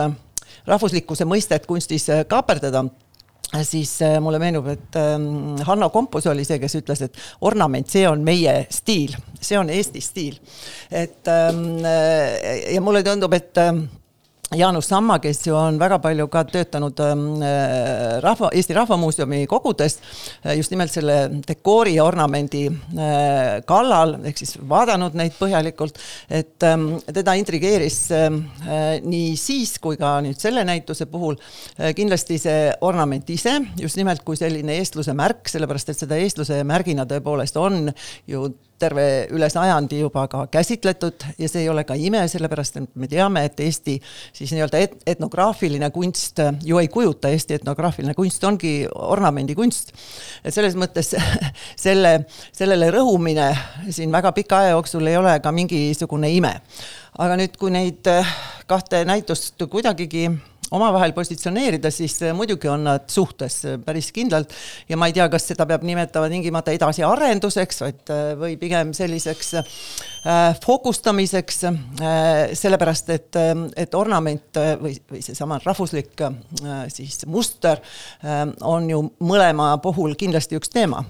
[0.71, 2.87] rahvuslikkuse mõistet kunstis kaaperdada
[3.63, 8.05] siis äh, mulle meenub, et ähm, Hanno Kompus oli see, kes ütles, et ornament, see
[8.09, 10.37] on meie stiil, see on Eesti stiil.
[10.91, 13.87] et ähm, äh, ja mulle tundub, et ähm,
[14.57, 19.43] Jaanus Samma, kes ju on väga palju ka töötanud ähm, äh, rahva, Eesti Rahva Muuseumi
[19.51, 19.99] kogudes
[20.41, 26.01] äh, just nimelt selle dekoori ja ornamendi äh, kallal, ehk siis vaadanud neid põhjalikult,
[26.33, 28.41] et ähm, teda intrigeeris ähm,
[29.05, 31.37] nii siis kui ka nüüd selle näituse puhul
[31.97, 37.05] kindlasti see ornament ise, just nimelt kui selline eestluse märk, sellepärast et seda eestluse märgina
[37.11, 37.93] tõepoolest on
[38.29, 42.91] ju terve üle sajandi juba ka käsitletud ja see ei ole ka ime, sellepärast et
[42.99, 43.99] me teame, et Eesti
[44.33, 49.93] siis nii-öelda et, etnograafiline kunst ju ei kujuta, Eesti etnograafiline kunst ongi ornamendikunst.
[50.45, 51.15] et selles mõttes
[51.87, 52.15] selle,
[52.53, 53.51] sellele rõhumine
[53.91, 56.55] siin väga pika aja jooksul ei ole ka mingisugune ime.
[57.19, 58.07] aga nüüd, kui neid
[58.67, 60.29] kahte näitust kuidagigi
[60.71, 64.53] omavahel positsioneerida, siis äh, muidugi on nad suhtes äh, päris kindlalt.
[64.89, 69.55] Ja ma ei tea, kas seda peab nimetama tingimata edasiarenduseks, vaid äh, või pigem selliseks
[69.61, 69.71] äh,
[70.65, 71.77] fookustamiseks äh,,
[72.59, 73.39] sellepärast et,
[73.77, 76.35] et ornament või, või seesama rahvuslik äh,
[76.93, 77.81] siis muster
[78.67, 81.05] on ju mõlema puhul kindlasti üks teema.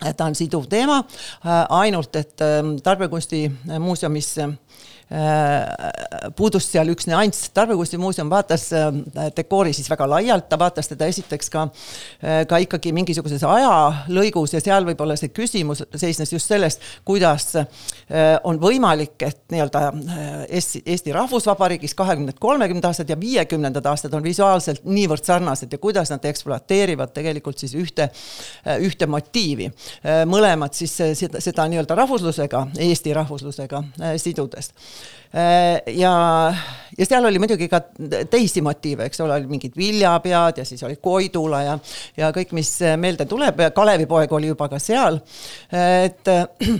[0.00, 1.02] Ta on siduv teema,
[1.76, 2.40] ainult et
[2.84, 3.42] Tarbekunsti
[3.84, 4.69] muuseumis Äh,
[6.36, 8.90] puudus seal üks nüanss, Tarbekunstimuuseum vaatas äh,
[9.34, 11.64] dekoori siis väga laialt, ta vaatas teda esiteks ka,
[12.22, 17.48] äh, ka ikkagi mingisuguses ajalõigus ja seal võib-olla see küsimus seisnes just selles, kuidas
[18.44, 19.80] on võimalik, et nii-öelda
[20.48, 26.10] Eesti, Eesti Rahvusvabariigis kahekümnendad, kolmekümnendad aastad ja viiekümnendad aastad on visuaalselt niivõrd sarnased ja kuidas
[26.10, 28.10] nad ekspluateerivad tegelikult siis ühte,
[28.82, 29.70] ühte motiivi.
[30.30, 33.82] mõlemad siis seda, seda nii-öelda rahvuslusega, Eesti rahvuslusega
[34.22, 34.70] sidudes.
[34.70, 34.99] Äh,
[35.94, 36.12] ja,
[36.98, 37.80] ja seal oli muidugi ka
[38.30, 41.76] teisi motiive, eks ole, olid mingid viljapead ja siis oli Koidula ja,
[42.18, 43.62] ja kõik, mis meelde tuleb.
[43.74, 45.20] Kalevipoeg oli juba ka seal,
[45.70, 46.72] et äh,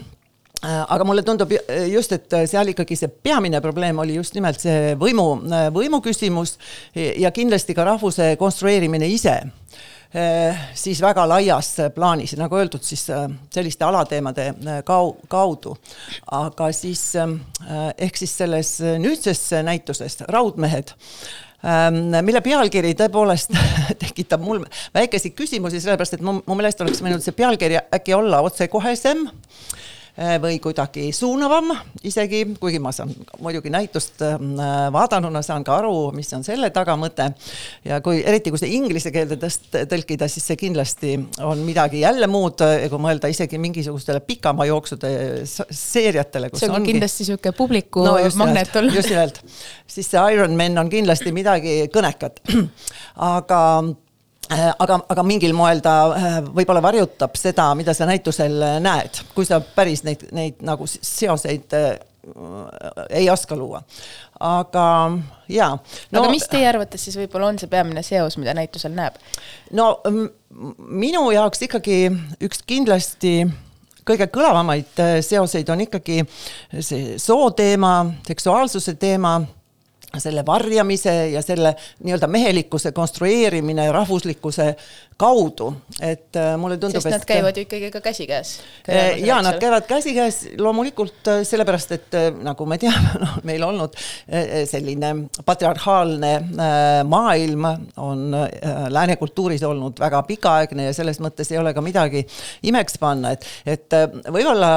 [0.95, 1.53] aga mulle tundub
[1.89, 5.29] just, et seal ikkagi see peamine probleem oli just nimelt see võimu,
[5.73, 6.59] võimu küsimus
[6.95, 9.39] ja kindlasti ka rahvuse konstrueerimine ise
[10.75, 15.77] siis väga laias plaanis, nagu öeldud, siis eh, selliste alateemade eh, kau-, kaudu.
[16.35, 20.95] aga siis ehk siis selles nüüdses näituses Raudmehed
[22.25, 23.53] mille pealkiri tõepoolest
[24.03, 24.63] tekitab mul
[24.97, 29.80] väikeseid küsimusi, sellepärast et mu, mu meelest oleks võinud see pealkiri äkki olla otsekohesem Äh,
[30.43, 31.71] või kuidagi suunavam
[32.07, 34.37] isegi, kuigi ma saan muidugi näitust äh,
[34.93, 37.31] vaadanuna saan ka aru, mis on selle tagamõte.
[37.85, 41.15] ja kui, eriti kui see inglise keelde tõst-, tõlkida, siis see kindlasti
[41.47, 45.13] on midagi jälle muud, kui mõelda isegi mingisugustele pikama jooksude
[45.47, 46.53] seeriatele.
[46.55, 46.93] see on ongi...
[46.93, 48.95] kindlasti niisugune publiku no, magnet olnud.
[48.97, 49.43] just nimelt,
[49.87, 52.43] siis see Ironman on kindlasti midagi kõnekat.
[53.35, 54.10] aga Äh,
[54.51, 59.47] aga, aga mingil moel ta äh, võib-olla varjutab seda, mida sa näitusel äh, näed, kui
[59.49, 61.77] sa päris neid, neid nagu seoseid
[63.11, 63.81] ei oska luua.
[64.41, 64.85] aga
[65.49, 65.71] jaa
[66.13, 66.21] no,.
[66.21, 69.17] aga mis teie arvates siis võib-olla on see peamine seos, mida näitusel näeb?
[69.73, 69.95] no
[70.79, 72.03] minu jaoks ikkagi
[72.45, 73.35] üks kindlasti
[74.05, 76.21] kõige kõlavamaid seoseid on ikkagi
[76.77, 77.95] see soo teema,
[78.29, 79.39] seksuaalsuse teema
[80.19, 84.77] selle varjamise ja selle nii-öelda mehelikkuse konstrueerimine rahvuslikkuse
[85.21, 85.69] kaudu,
[86.01, 87.05] et äh, mulle tundub, et.
[87.05, 88.55] sest nad käivad ju ikkagi ka käsikäes.
[88.89, 93.97] Äh, ja nad käivad käsikäes loomulikult äh, sellepärast, et nagu me teame, noh, meil olnud
[94.71, 95.11] selline
[95.45, 96.31] patriarhaalne
[97.09, 97.67] maailm
[98.01, 98.37] on
[98.93, 102.23] lääne kultuuris olnud väga pikaaegne ja selles mõttes ei ole ka midagi
[102.71, 103.97] imeks panna, et, et
[104.31, 104.71] võib-olla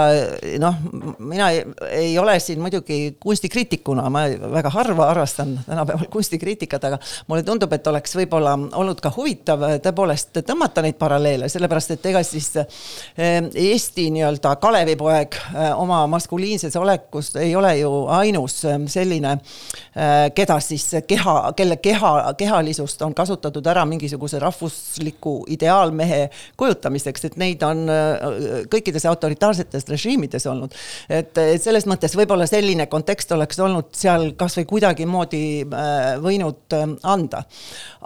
[0.64, 0.82] noh,
[1.20, 4.26] mina ei, ei ole siin muidugi kunstikriitikuna, ma
[4.58, 10.33] väga harva harrastan tänapäeval kunstikriitikat, aga mulle tundub, et oleks võib-olla olnud ka huvitav tõepoolest
[10.38, 16.76] et tõmmata neid paralleele, sellepärast et ega siis eh, Eesti nii-öelda Kalevipoeg eh, oma maskuliinses
[16.80, 19.38] olekus ei ole ju ainus eh, selline,
[20.36, 26.26] keda siis keha, kelle keha, kehalisust on kasutatud ära mingisuguse rahvusliku ideaalmehe
[26.58, 27.86] kujutamiseks, et neid on
[28.72, 30.74] kõikides autoritaarsetes režiimides olnud.
[31.10, 35.44] et, et selles mõttes võib-olla selline kontekst oleks olnud seal kasvõi kuidagimoodi
[36.24, 37.44] võinud anda.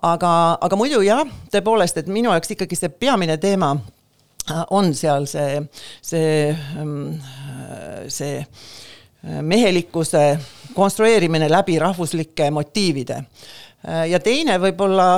[0.05, 0.31] Aga,
[0.61, 5.61] aga muidu jah, tõepoolest, et minu jaoks ikkagi see peamine teema äh, on seal see,
[6.05, 7.17] see, ähm,
[8.11, 10.29] see äh, mehelikkuse
[10.77, 13.23] konstrueerimine läbi rahvuslike motiivide.
[13.87, 15.11] Äh, ja teine võib-olla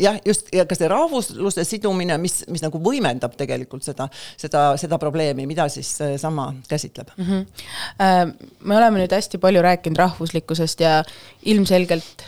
[0.00, 4.06] jah, just ja ka see rahvusluse sidumine, mis, mis nagu võimendab tegelikult seda,
[4.40, 7.26] seda, seda probleemi, mida siis sama käsitleb mm.
[7.28, 8.32] -hmm.
[8.64, 11.02] me oleme nüüd hästi palju rääkinud rahvuslikkusest ja
[11.44, 12.24] ilmselgelt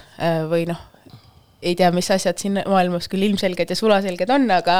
[0.52, 0.83] või noh
[1.64, 4.79] ei tea, mis asjad siin maailmas küll ilmselged ja sulaselged on, aga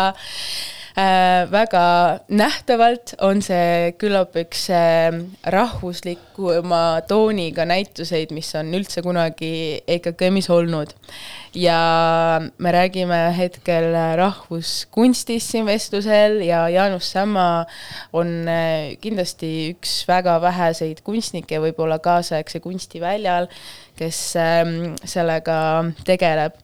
[0.95, 5.11] väga nähtavalt on see küllap üks äh,
[5.51, 10.95] rahvuslikuma tooniga näituseid, mis on üldse kunagi EKKM-is olnud.
[11.55, 17.67] ja me räägime hetkel rahvuskunstist siin vestlusel ja Jaanus Sämma
[18.13, 23.51] on äh, kindlasti üks väga väheseid kunstnikke võib-olla kaasaegse kunsti väljal
[23.99, 26.59] kes ähm, sellega tegeleb.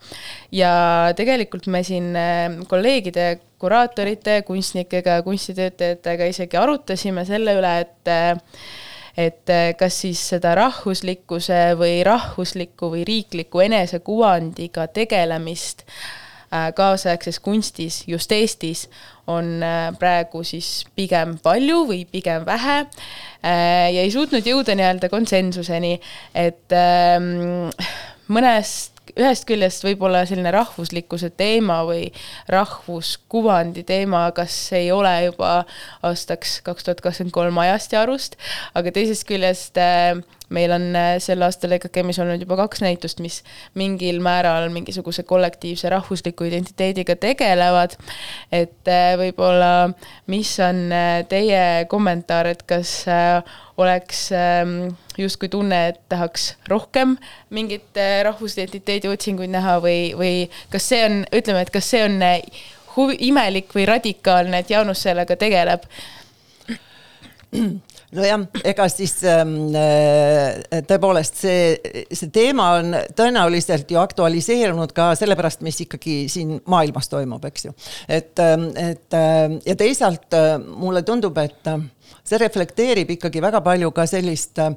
[0.51, 0.73] ja
[1.17, 8.63] tegelikult me siin ähm, kolleegide, kuraatorite, kunstnikega ja kunstitöötajatega isegi arutasime selle üle, et äh,
[9.19, 18.05] et äh, kas siis seda rahvuslikkuse või rahvusliku või riikliku enesekuvandiga tegelemist äh, kaasaegses kunstis,
[18.09, 18.89] just Eestis,
[19.31, 19.61] on
[19.99, 22.81] praegu siis pigem palju või pigem vähe
[23.41, 25.95] Äh, ja ei suutnud jõuda nii-öelda konsensuseni,
[26.37, 27.71] et ähm,
[28.29, 32.09] mõnest ühest küljest võib-olla selline rahvuslikkuse teema või
[32.51, 35.65] rahvuskuvandi teema, kas ei ole juba
[36.07, 38.37] aastaks kaks tuhat kakskümmend kolm ajast ja arust,
[38.79, 40.21] aga teisest küljest äh,
[40.51, 43.41] meil on äh, sel aastal EKKM-is olnud juba kaks näitust, mis
[43.79, 47.97] mingil määral mingisuguse kollektiivse rahvusliku identiteediga tegelevad.
[48.53, 49.91] et äh, võib-olla,
[50.31, 50.89] mis on
[51.29, 53.05] teie kommentaar, et kas
[53.81, 54.75] oleks ähm,
[55.19, 57.17] justkui tunne, et tahaks rohkem
[57.51, 60.35] mingit rahvusidentiteedi otsinguid näha või, või
[60.73, 62.19] kas see on, ütleme, et kas see on
[62.97, 65.87] huvi, imelik või radikaalne, et Jaanus sellega tegeleb?
[68.17, 75.65] nojah, ega siis ähm, äh, tõepoolest see, see teema on tõenäoliselt ju aktualiseerunud ka sellepärast,
[75.67, 77.75] mis ikkagi siin maailmas toimub, eks ju.
[78.09, 79.19] et, ähm, et
[79.67, 81.75] ja teisalt mulle tundub, et
[82.25, 84.71] see reflekteerib ikkagi väga palju ka sellist äh,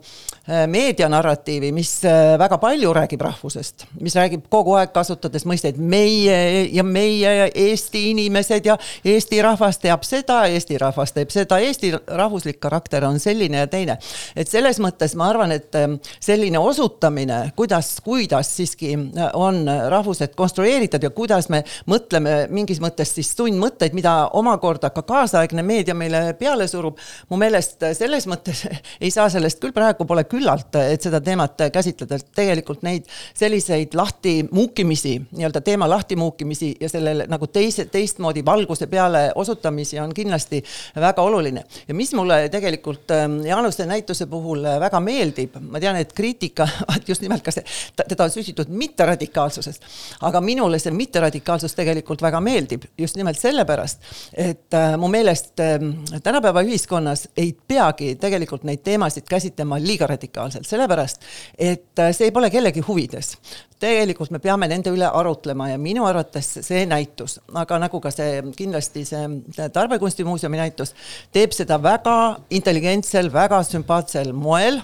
[0.70, 6.38] meedianarratiivi, mis äh, väga palju räägib rahvusest, mis räägib kogu aeg kasutades mõisteid meie
[6.74, 11.94] ja meie ja Eesti inimesed ja Eesti rahvas teab seda, Eesti rahvas teeb seda, Eesti
[12.08, 13.98] rahvuslik karakter on selline ja teine.
[14.36, 18.96] et selles mõttes ma arvan, et äh, selline osutamine, kuidas, kuidas siiski
[19.34, 25.64] on rahvused konstrueeritud ja kuidas me mõtleme mingis mõttes siis tundmõtteid, mida omakorda ka kaasaegne
[25.66, 28.64] meedia meile peale surub, mu meelest selles mõttes
[29.04, 33.96] ei saa sellest küll praegu pole küllalt, et seda teemat käsitleda, et tegelikult neid selliseid
[33.98, 40.64] lahtimuukimisi, nii-öelda teema lahtimuukimisi ja sellele nagu teise, teistmoodi valguse peale osutamisi on kindlasti
[40.96, 41.64] väga oluline.
[41.88, 46.68] ja mis mulle tegelikult ähm, Jaanuse näituse puhul väga meeldib, ma tean, et kriitika,
[47.10, 49.84] just nimelt ka see, teda on süüditud mitteradikaalsusest,
[50.22, 54.02] aga minule see mitteradikaalsus tegelikult väga meeldib just nimelt sellepärast,
[54.34, 55.92] et äh, mu meelest ähm,
[56.24, 61.24] tänapäeva ühiskonnas ei peagi tegelikult neid teemasid käsitlema liiga radikaalselt, sellepärast
[61.58, 63.36] et äh, see pole kellegi huvides.
[63.84, 68.40] tegelikult me peame nende üle arutlema ja minu arvates see näitus, aga nagu ka see
[68.56, 70.94] kindlasti see Tarbekunstimuuseumi näitus,
[71.36, 72.18] teeb seda väga
[72.50, 74.82] intelligentsel, väga sümpaatsel moel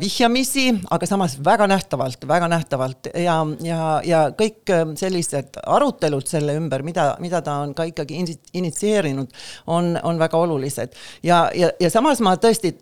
[0.00, 6.56] vihjamisi, aga samas väga nähtavalt, väga nähtavalt ja, ja, ja kõik äh, sellised arutelud selle
[6.58, 8.18] ümber, mida, mida ta on ka ikkagi
[8.58, 9.30] initsieerinud,
[9.66, 10.96] on, on väga olulised.
[11.22, 12.74] ja, ja, ja samas ma tõesti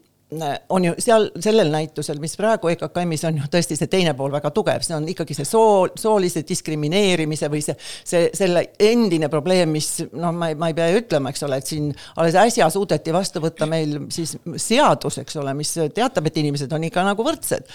[0.68, 4.52] on ju seal sellel näitusel, mis praegu EKKM-is on ju tõesti see teine pool väga
[4.54, 7.74] tugev, see on ikkagi see soo, soolise diskrimineerimise või see,
[8.06, 11.72] see, selle endine probleem, mis noh, ma ei, ma ei pea ütlema, eks ole, et
[11.72, 11.90] siin
[12.22, 16.86] alles äsja suudeti vastu võtta meil siis seadus, eks ole, mis teatab, et inimesed on
[16.86, 17.66] ikka nagu võrdsed.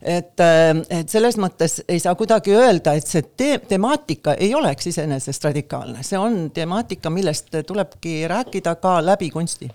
[0.00, 0.46] et,
[0.94, 6.06] et selles mõttes ei saa kuidagi öelda, et see te temaatika ei oleks iseenesest radikaalne,
[6.06, 9.72] see on temaatika, millest tulebki rääkida ka läbi kunsti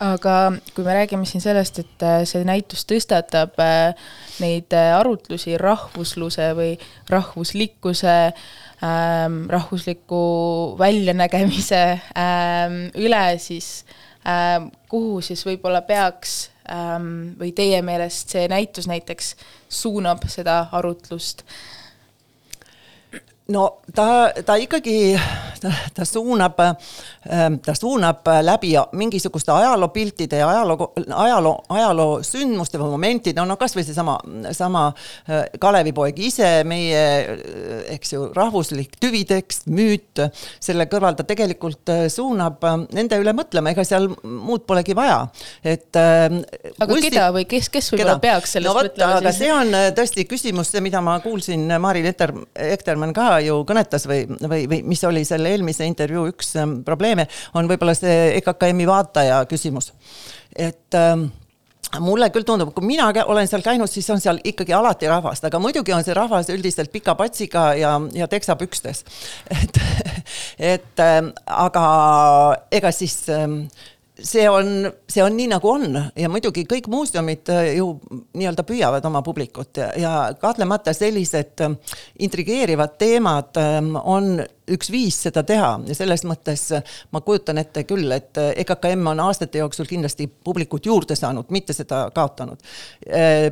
[0.00, 0.34] aga
[0.74, 3.92] kui me räägime siin sellest, et äh, see näitus tõstatab äh,
[4.40, 6.70] neid äh, arutlusi rahvusluse või
[7.10, 10.22] rahvuslikkuse ähm,, rahvusliku
[10.80, 11.82] väljanägemise
[12.16, 13.84] ähm, üle, siis
[14.24, 19.32] ähm, kuhu siis võib-olla peaks või teie meelest see näitus näiteks
[19.74, 21.42] suunab seda arutlust
[23.50, 24.96] no ta, ta ikkagi,
[25.96, 33.42] ta suunab, ähm, ta suunab läbi mingisuguste ajaloopiltide ja ajaloo, ajaloo, ajaloo sündmuste või momentide,
[33.44, 34.16] no kasvõi seesama,
[34.56, 37.02] sama äh, Kalevipoeg ise, meie,
[37.34, 40.22] äh, eks ju, rahvuslik tüvitekst, müüt,
[40.62, 45.24] selle kõrval ta tegelikult äh, suunab nende üle mõtlema, ega seal muud polegi vaja,
[45.64, 45.90] et.
[45.98, 46.40] Ähm,
[46.78, 47.10] aga kusti...
[47.10, 49.18] keda või kes, kes võib-olla peaks sellest no, võt, mõtlema?
[49.20, 49.42] aga siis?
[49.42, 54.64] see on tõesti küsimus, mida ma kuulsin Mari Leter, Ektermann ka ju kõnetas või, või,
[54.70, 59.92] või mis oli selle eelmise intervjuu üks ähm, probleeme, on võib-olla see EKKM-i vaataja küsimus.
[60.56, 61.28] et ähm,
[61.98, 65.58] mulle küll tundub, kui mina olen seal käinud, siis on seal ikkagi alati rahvast, aga
[65.62, 69.04] muidugi on see rahvas üldiselt pika patsiga ja, ja teksapükstes.
[69.60, 69.80] et,
[70.76, 71.86] et ähm, aga
[72.70, 73.22] ega siis
[74.22, 75.96] see on, see on nii, nagu on.
[76.18, 77.92] Ja muidugi kõik muuseumid äh, ju
[78.36, 81.74] nii-öelda püüavad oma publikut ja, ja kahtlemata sellised äh,
[82.26, 85.72] intrigeerivad teemad ähm, on üks viis seda teha.
[85.88, 90.86] Ja selles mõttes äh, ma kujutan ette küll, et EKKM on aastate jooksul kindlasti publikut
[90.86, 92.60] juurde saanud, mitte seda kaotanud.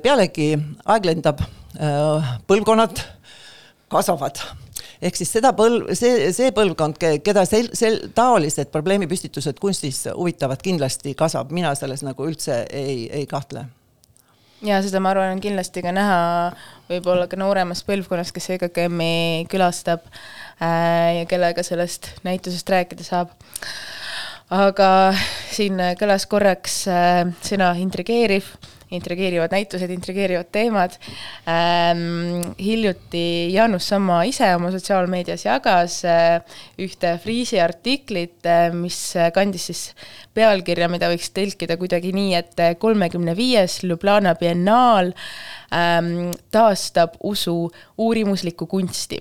[0.02, 0.52] pealegi
[0.86, 1.42] aeg lendab,
[2.48, 3.00] põlvkonnad
[3.92, 4.40] kasvavad
[5.02, 11.14] ehk siis seda põlv, see, see põlvkond, keda sel, sel, taolised probleemipüstitused kunstis huvitavad, kindlasti
[11.18, 13.66] kasvab, mina selles nagu üldse ei, ei kahtle.
[14.66, 16.18] Ja seda ma arvan, on kindlasti ka näha
[16.88, 23.36] võib-olla ka nooremas põlvkonnas, kes EKKM-i külastab äh, ja kellega sellest näitusest rääkida saab.
[24.50, 25.14] aga
[25.52, 28.50] siin kõlas korraks äh, sõna intrigeeriv
[28.94, 30.96] intrigeerivad näitused, intrigeerivad teemad
[31.48, 32.54] ähm,.
[32.58, 36.40] hiljuti Jaanus Samma ise oma sotsiaalmeedias jagas äh,
[36.80, 39.00] ühte Friisi artiklit äh,, mis
[39.34, 39.82] kandis siis
[40.36, 45.12] pealkirja, mida võiks tõlkida kuidagi nii, et kolmekümne viies Ljubljana biennaal
[45.74, 49.20] ähm, taastab usu uurimuslikku kunsti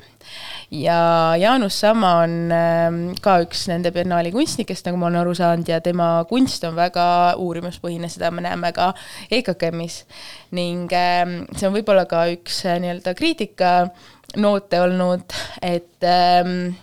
[0.72, 5.70] ja Jaanus Samma on ähm, ka üks nende biennaali kunstnikest, nagu ma olen aru saanud,
[5.70, 7.06] ja tema kunst on väga
[7.42, 8.92] uurimuspõhine, seda me näeme ka
[9.32, 10.04] EKKM-is.
[10.52, 16.76] ning ähm, see on võib-olla ka üks äh, nii-öelda kriitikanoote olnud, et ähm,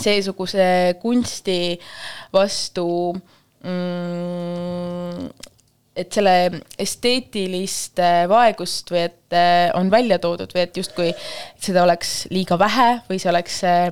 [0.00, 1.78] seesuguse kunsti
[2.34, 2.88] vastu
[3.64, 5.28] mm,
[5.96, 11.10] et selle esteetilist vaegust või et äh, on välja toodud või et justkui
[11.62, 13.88] seda oleks liiga vähe või see oleks äh,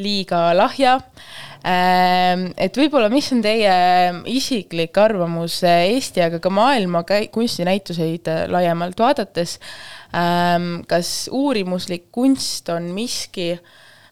[0.00, 0.98] liiga lahja.
[1.60, 3.72] Ähm, et võib-olla, mis on teie
[4.32, 9.58] isiklik arvamus äh, Eesti, aga ka maailma kunstinäituseid laiemalt vaadates,
[10.16, 13.52] ähm, kas uurimuslik kunst on miski,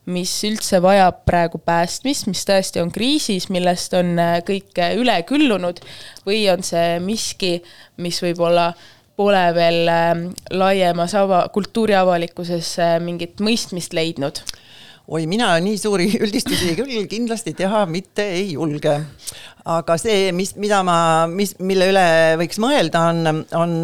[0.09, 5.19] mis üldse vajab praegu päästmist, mis tõesti on kriisis, millest on äh, kõik äh, üle
[5.29, 5.83] küllunud,
[6.27, 7.59] või on see miski,
[8.01, 8.71] mis võib-olla
[9.19, 14.43] pole veel ähm, laiemas ava-, kultuuriavalikkuses äh, mingit mõistmist leidnud?
[15.09, 18.99] oi, mina nii suuri üldistusi küll kindlasti teha mitte ei julge.
[19.69, 20.99] aga see, mis, mida ma,
[21.33, 22.07] mis, mille üle
[22.41, 23.75] võiks mõelda, on, on,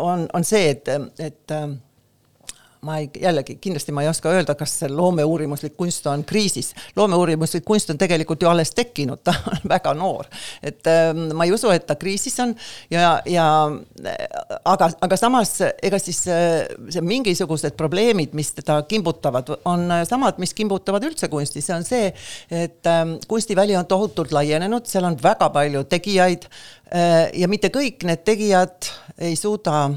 [0.00, 0.88] on, on see, et,
[1.20, 1.60] et
[2.86, 6.72] ma ei, jällegi kindlasti ma ei oska öelda, kas loomeuurimuslik kunst on kriisis.
[6.96, 10.26] loomeuurimuslik kunst on tegelikult ju alles tekkinud, ta on väga noor.
[10.62, 12.54] et ähm, ma ei usu, et ta kriisis on
[12.90, 13.46] ja, ja
[14.64, 20.54] aga, aga samas ega siis äh, see mingisugused probleemid, mis teda kimbutavad, on samad, mis
[20.56, 22.12] kimbutavad üldse kunsti, see on see,
[22.50, 28.08] et ähm, kunstiväli on tohutult laienenud, seal on väga palju tegijaid äh, ja mitte kõik
[28.08, 28.88] need tegijad
[29.20, 29.90] ei suuda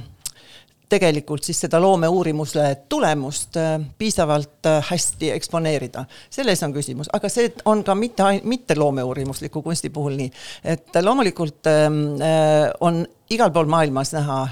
[0.93, 6.05] tegelikult siis seda loomeuurimuse tulemust äh, piisavalt äh, hästi eksponeerida.
[6.29, 10.31] selles on küsimus, aga see on ka mitte, mitte loomeuurimusliku kunsti puhul nii,
[10.75, 14.43] et loomulikult ähm, äh, on igal pool maailmas näha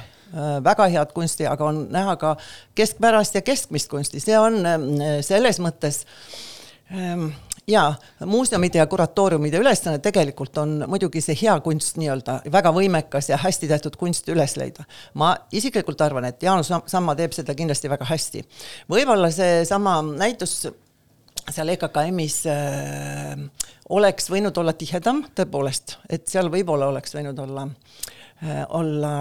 [0.63, 2.29] väga head kunsti, aga on näha ka
[2.75, 4.85] keskpärast ja keskmist kunsti, see on ähm,
[5.27, 6.05] selles mõttes
[7.71, 7.95] jaa,
[8.25, 13.69] muuseumide ja kuratooriumide ülesanne tegelikult on muidugi see hea kunst nii-öelda, väga võimekas ja hästi
[13.71, 14.85] tehtud kunst üles leida.
[15.13, 18.45] ma isiklikult arvan, et Jaanus Samma teeb seda kindlasti väga hästi.
[18.91, 20.65] võib-olla seesama näitus
[21.49, 23.35] seal EKKM-is äh,
[23.89, 29.13] oleks võinud olla tihedam, tõepoolest, et seal võib-olla oleks võinud olla äh, olla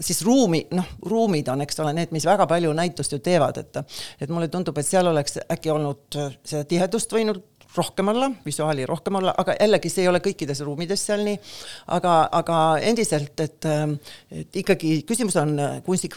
[0.00, 3.82] siis ruumi, noh, ruumid on, eks ole, need, mis väga palju näitust ju teevad, et
[4.20, 7.44] et mulle tundub, et seal oleks äkki olnud seda tihedust võinud
[7.76, 11.38] rohkem olla, visuaali rohkem olla, aga jällegi see ei ole kõikides ruumides seal nii.
[11.96, 12.56] aga, aga
[12.90, 13.68] endiselt, et,
[14.30, 15.54] et ikkagi küsimus on
[15.86, 16.10] kunsti,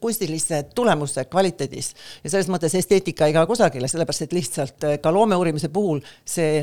[0.00, 1.92] kunstilise tulemuse kvaliteedis
[2.24, 6.62] ja selles mõttes esteetika ei kao kusagile, sellepärast et lihtsalt ka loomeuurimise puhul see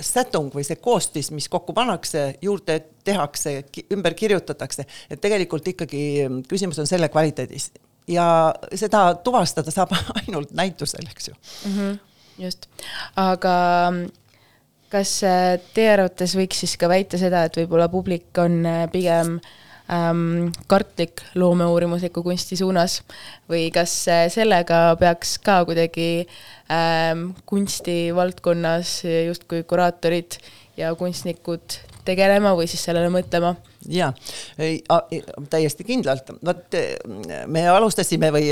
[0.00, 3.58] sätung või see koostis, mis kokku pannakse, juurde tehakse,
[3.92, 6.04] ümber kirjutatakse, et tegelikult ikkagi
[6.48, 7.72] küsimus on selle kvaliteedis
[8.08, 8.26] ja
[8.74, 11.78] seda tuvastada saab ainult näitusel, eks ju mm.
[11.78, 12.02] -hmm
[12.38, 12.68] just,
[13.20, 13.56] aga
[14.94, 19.38] kas äh, teie arvates võiks siis ka väita seda, et võib-olla publik on äh, pigem
[19.90, 23.00] ähm, kartlik loomeuurimusliku kunsti suunas?
[23.50, 26.26] Või kas äh, sellega peaks ka kuidagi
[26.70, 30.38] ähm, kunstivaldkonnas justkui kuraatorid
[30.78, 33.54] ja kunstnikud tegelema või siis sellele mõtlema
[33.88, 34.12] ja
[35.50, 36.76] täiesti kindlalt, vot
[37.46, 38.50] me alustasime või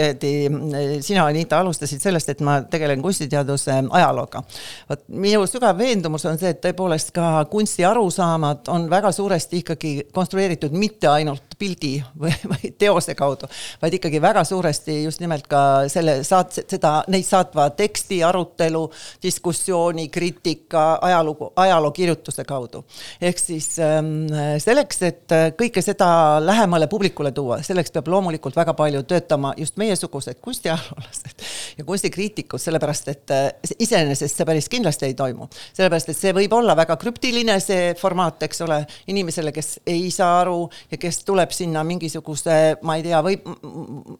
[1.00, 4.42] sina, Anita, alustasid sellest, et ma tegelen kunstiteaduse ajalooga.
[4.88, 9.92] vot minu sügav veendumus on see, et tõepoolest ka kunsti arusaamad on väga suuresti ikkagi
[10.12, 13.48] konstrueeritud mitte ainult pildi või, või teose kaudu,
[13.82, 15.62] vaid ikkagi väga suuresti just nimelt ka
[15.92, 18.84] selle saat-, seda, neid saatva teksti arutelu,
[19.22, 22.84] diskussiooni, kriitika, ajalugu, ajalookirjutuse kaudu.
[23.20, 24.26] ehk siis ähm,
[24.58, 26.06] selleks, et et äh, kõike seda
[26.42, 31.44] lähemale publikule tuua, selleks peab loomulikult väga palju töötama just meiesugused kunstiajaloolased
[31.78, 33.48] ja kunstikriitikud, sellepärast et äh,
[33.78, 35.48] iseenesest see päris kindlasti ei toimu.
[35.72, 40.40] sellepärast, et see võib olla väga krüptiline, see formaat, eks ole, inimesele, kes ei saa
[40.42, 43.46] aru ja kes tuleb sinna mingisuguse, ma ei tea, võib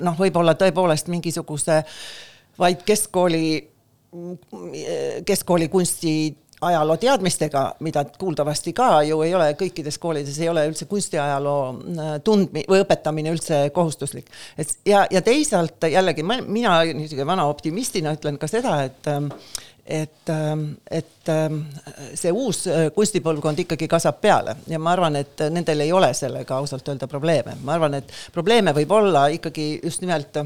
[0.02, 1.82] noh, võib-olla tõepoolest mingisuguse
[2.58, 3.72] vaid keskkooli
[5.24, 6.12] keskkooli kunsti
[6.62, 12.12] ajaloo teadmistega, mida kuuldavasti ka ju ei ole kõikides koolides, ei ole üldse kunstiajaloo äh,
[12.24, 14.30] tundmi- või õpetamine üldse kohustuslik.
[14.58, 19.30] et ja, ja teisalt jällegi ma, mina niisugune vana optimistina ütlen ka seda, et ähm,
[19.86, 21.64] et, ähm, et ähm,
[22.14, 26.60] see uus äh, kunstipõlvkond ikkagi kasvab peale ja ma arvan, et nendel ei ole sellega
[26.62, 30.38] ausalt öelda probleeme, ma arvan, et probleeme võib olla ikkagi just nimelt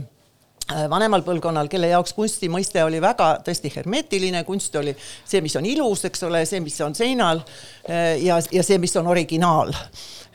[0.91, 5.67] vanemal põlvkonnal, kelle jaoks kunsti mõiste oli väga tõesti hermeetiline, kunst oli see, mis on
[5.67, 9.71] ilus, eks ole, see, mis on seinal äh, ja, ja see, mis on originaal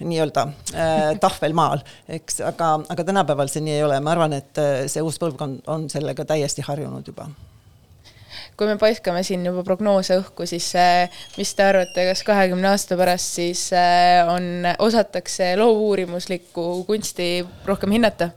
[0.01, 4.61] nii-öelda äh, tahvelmaal, eks, aga, aga tänapäeval see nii ei ole, ma arvan, et
[4.91, 7.27] see uus põlvkond on sellega täiesti harjunud juba
[8.57, 10.67] kui me paiskame siin juba prognoose õhku, siis
[11.34, 13.63] mis te arvate, kas kahekümne aasta pärast siis
[14.29, 17.32] on, osatakse loovuurimuslikku kunsti
[17.65, 18.29] rohkem hinnata?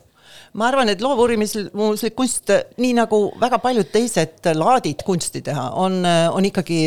[0.54, 6.50] Ma arvan, et loovuurimislik kunst, nii nagu väga paljud teised laadid kunsti teha, on, on
[6.50, 6.80] ikkagi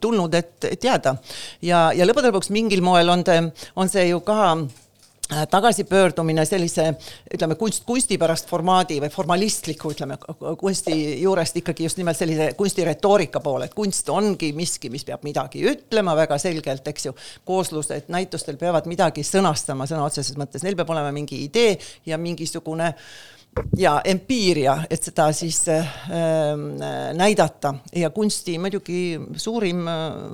[0.00, 1.16] tulnud, et, et jääda.
[1.64, 3.38] ja, ja lõppude lõpuks mingil moel on ta,
[3.76, 4.56] on see ju ka
[5.50, 6.92] tagasipöördumine sellise
[7.34, 10.18] ütleme kunst kunsti pärast formaadi või formalistliku ütleme
[10.58, 15.64] kunsti juurest ikkagi just nimelt sellise kunstiretoorika poole, et kunst ongi miski, mis peab midagi
[15.66, 17.14] ütlema väga selgelt, eks ju.
[17.44, 21.74] kooslused näitustel peavad midagi sõnastama sõna otseses mõttes, neil peab olema mingi idee
[22.06, 22.92] ja mingisugune
[23.76, 25.92] ja empiiria, et seda siis äh,
[27.16, 27.74] näidata.
[27.96, 29.86] Ja kunsti muidugi suurim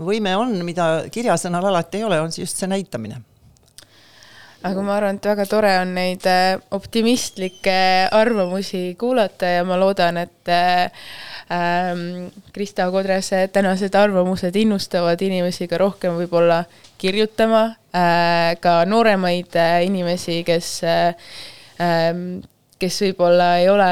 [0.05, 3.23] võime on, mida kirjasõnal alati ei ole, on just see näitamine
[4.63, 7.75] aga ma arvan, et väga tore on neid äh, optimistlikke
[8.15, 10.91] arvamusi kuulata ja ma loodan, et äh,
[11.51, 16.63] ähm, Krista Kodrese tänased arvamused innustavad inimesi ka rohkem võib-olla
[17.03, 19.59] kirjutama, äh, ka nooremaid
[19.89, 22.25] inimesi, kes, ähm,
[22.79, 23.91] kes võib-olla ei ole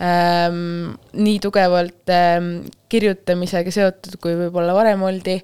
[0.00, 2.50] ähm, nii tugevalt ähm,
[2.88, 5.36] kirjutamisega seotud, kui võib-olla varem oldi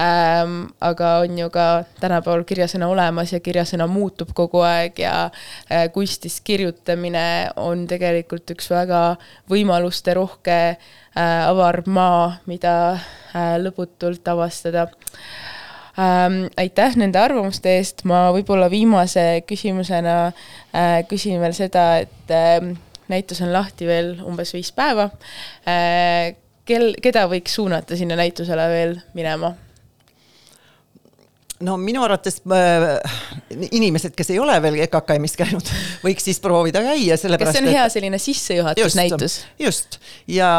[0.00, 0.66] ähm,.
[0.84, 1.66] aga on ju ka
[2.00, 8.70] tänapäeval kirjasõna olemas ja kirjasõna muutub kogu aeg ja äh, kunstis kirjutamine on tegelikult üks
[8.72, 9.04] väga
[9.50, 14.88] võimalusterohke äh, avar maa, mida äh, lõputult avastada
[15.96, 16.48] ähm,.
[16.58, 22.72] aitäh nende arvamuste eest, ma võib-olla viimase küsimusena äh, küsin veel seda, et äh,
[23.10, 25.10] näitus on lahti veel umbes viis päeva.
[25.68, 26.36] Äh,
[26.68, 29.54] kel, keda võiks suunata sinna näitusele veel minema?
[31.64, 33.18] No minu arvates äh,
[33.70, 35.72] inimesed, kes ei ole veel EKKM-is käinud,
[36.06, 39.36] võiks siis proovida käia, sellepärast kas see on hea selline sissejuhatusnäitus?
[39.60, 39.98] just,
[40.30, 40.50] ja,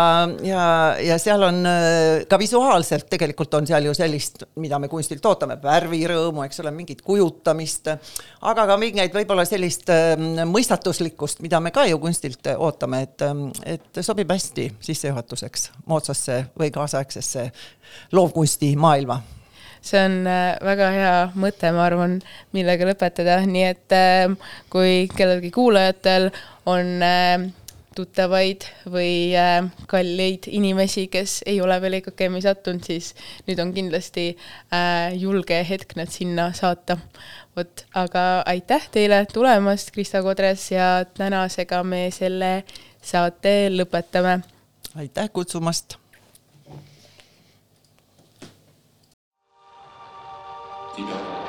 [0.45, 0.65] ja,
[1.01, 5.57] ja seal on äh, ka visuaalselt tegelikult on seal ju sellist, mida me kunstilt ootame,
[5.63, 7.89] värvirõõmu, eks ole, mingit kujutamist,
[8.53, 10.13] aga ka mingeid võib-olla sellist äh,
[10.45, 16.69] mõistatuslikkust, mida me ka ju kunstilt ootame, et, ähm, et sobib hästi sissejuhatuseks moodsasse või
[16.73, 17.49] kaasaegsesse
[18.13, 19.21] loovkunsti maailma
[19.81, 22.19] see on äh, väga hea mõte, ma arvan,
[22.55, 26.29] millega lõpetada, nii et äh, kui kellelgi kuulajatel
[26.69, 27.49] on äh,
[27.97, 29.33] tuttavaid või
[29.91, 33.09] kalleid inimesi, kes ei ole veel EKKM-i sattunud, siis
[33.49, 34.29] nüüd on kindlasti
[35.19, 36.95] julge hetk nad sinna saata.
[37.51, 42.63] vot, aga aitäh teile tulemast, Krista Kodres ja tänasega me selle
[43.03, 44.39] saate lõpetame.
[44.95, 46.00] aitäh kutsumast
[50.93, 51.40] 低调。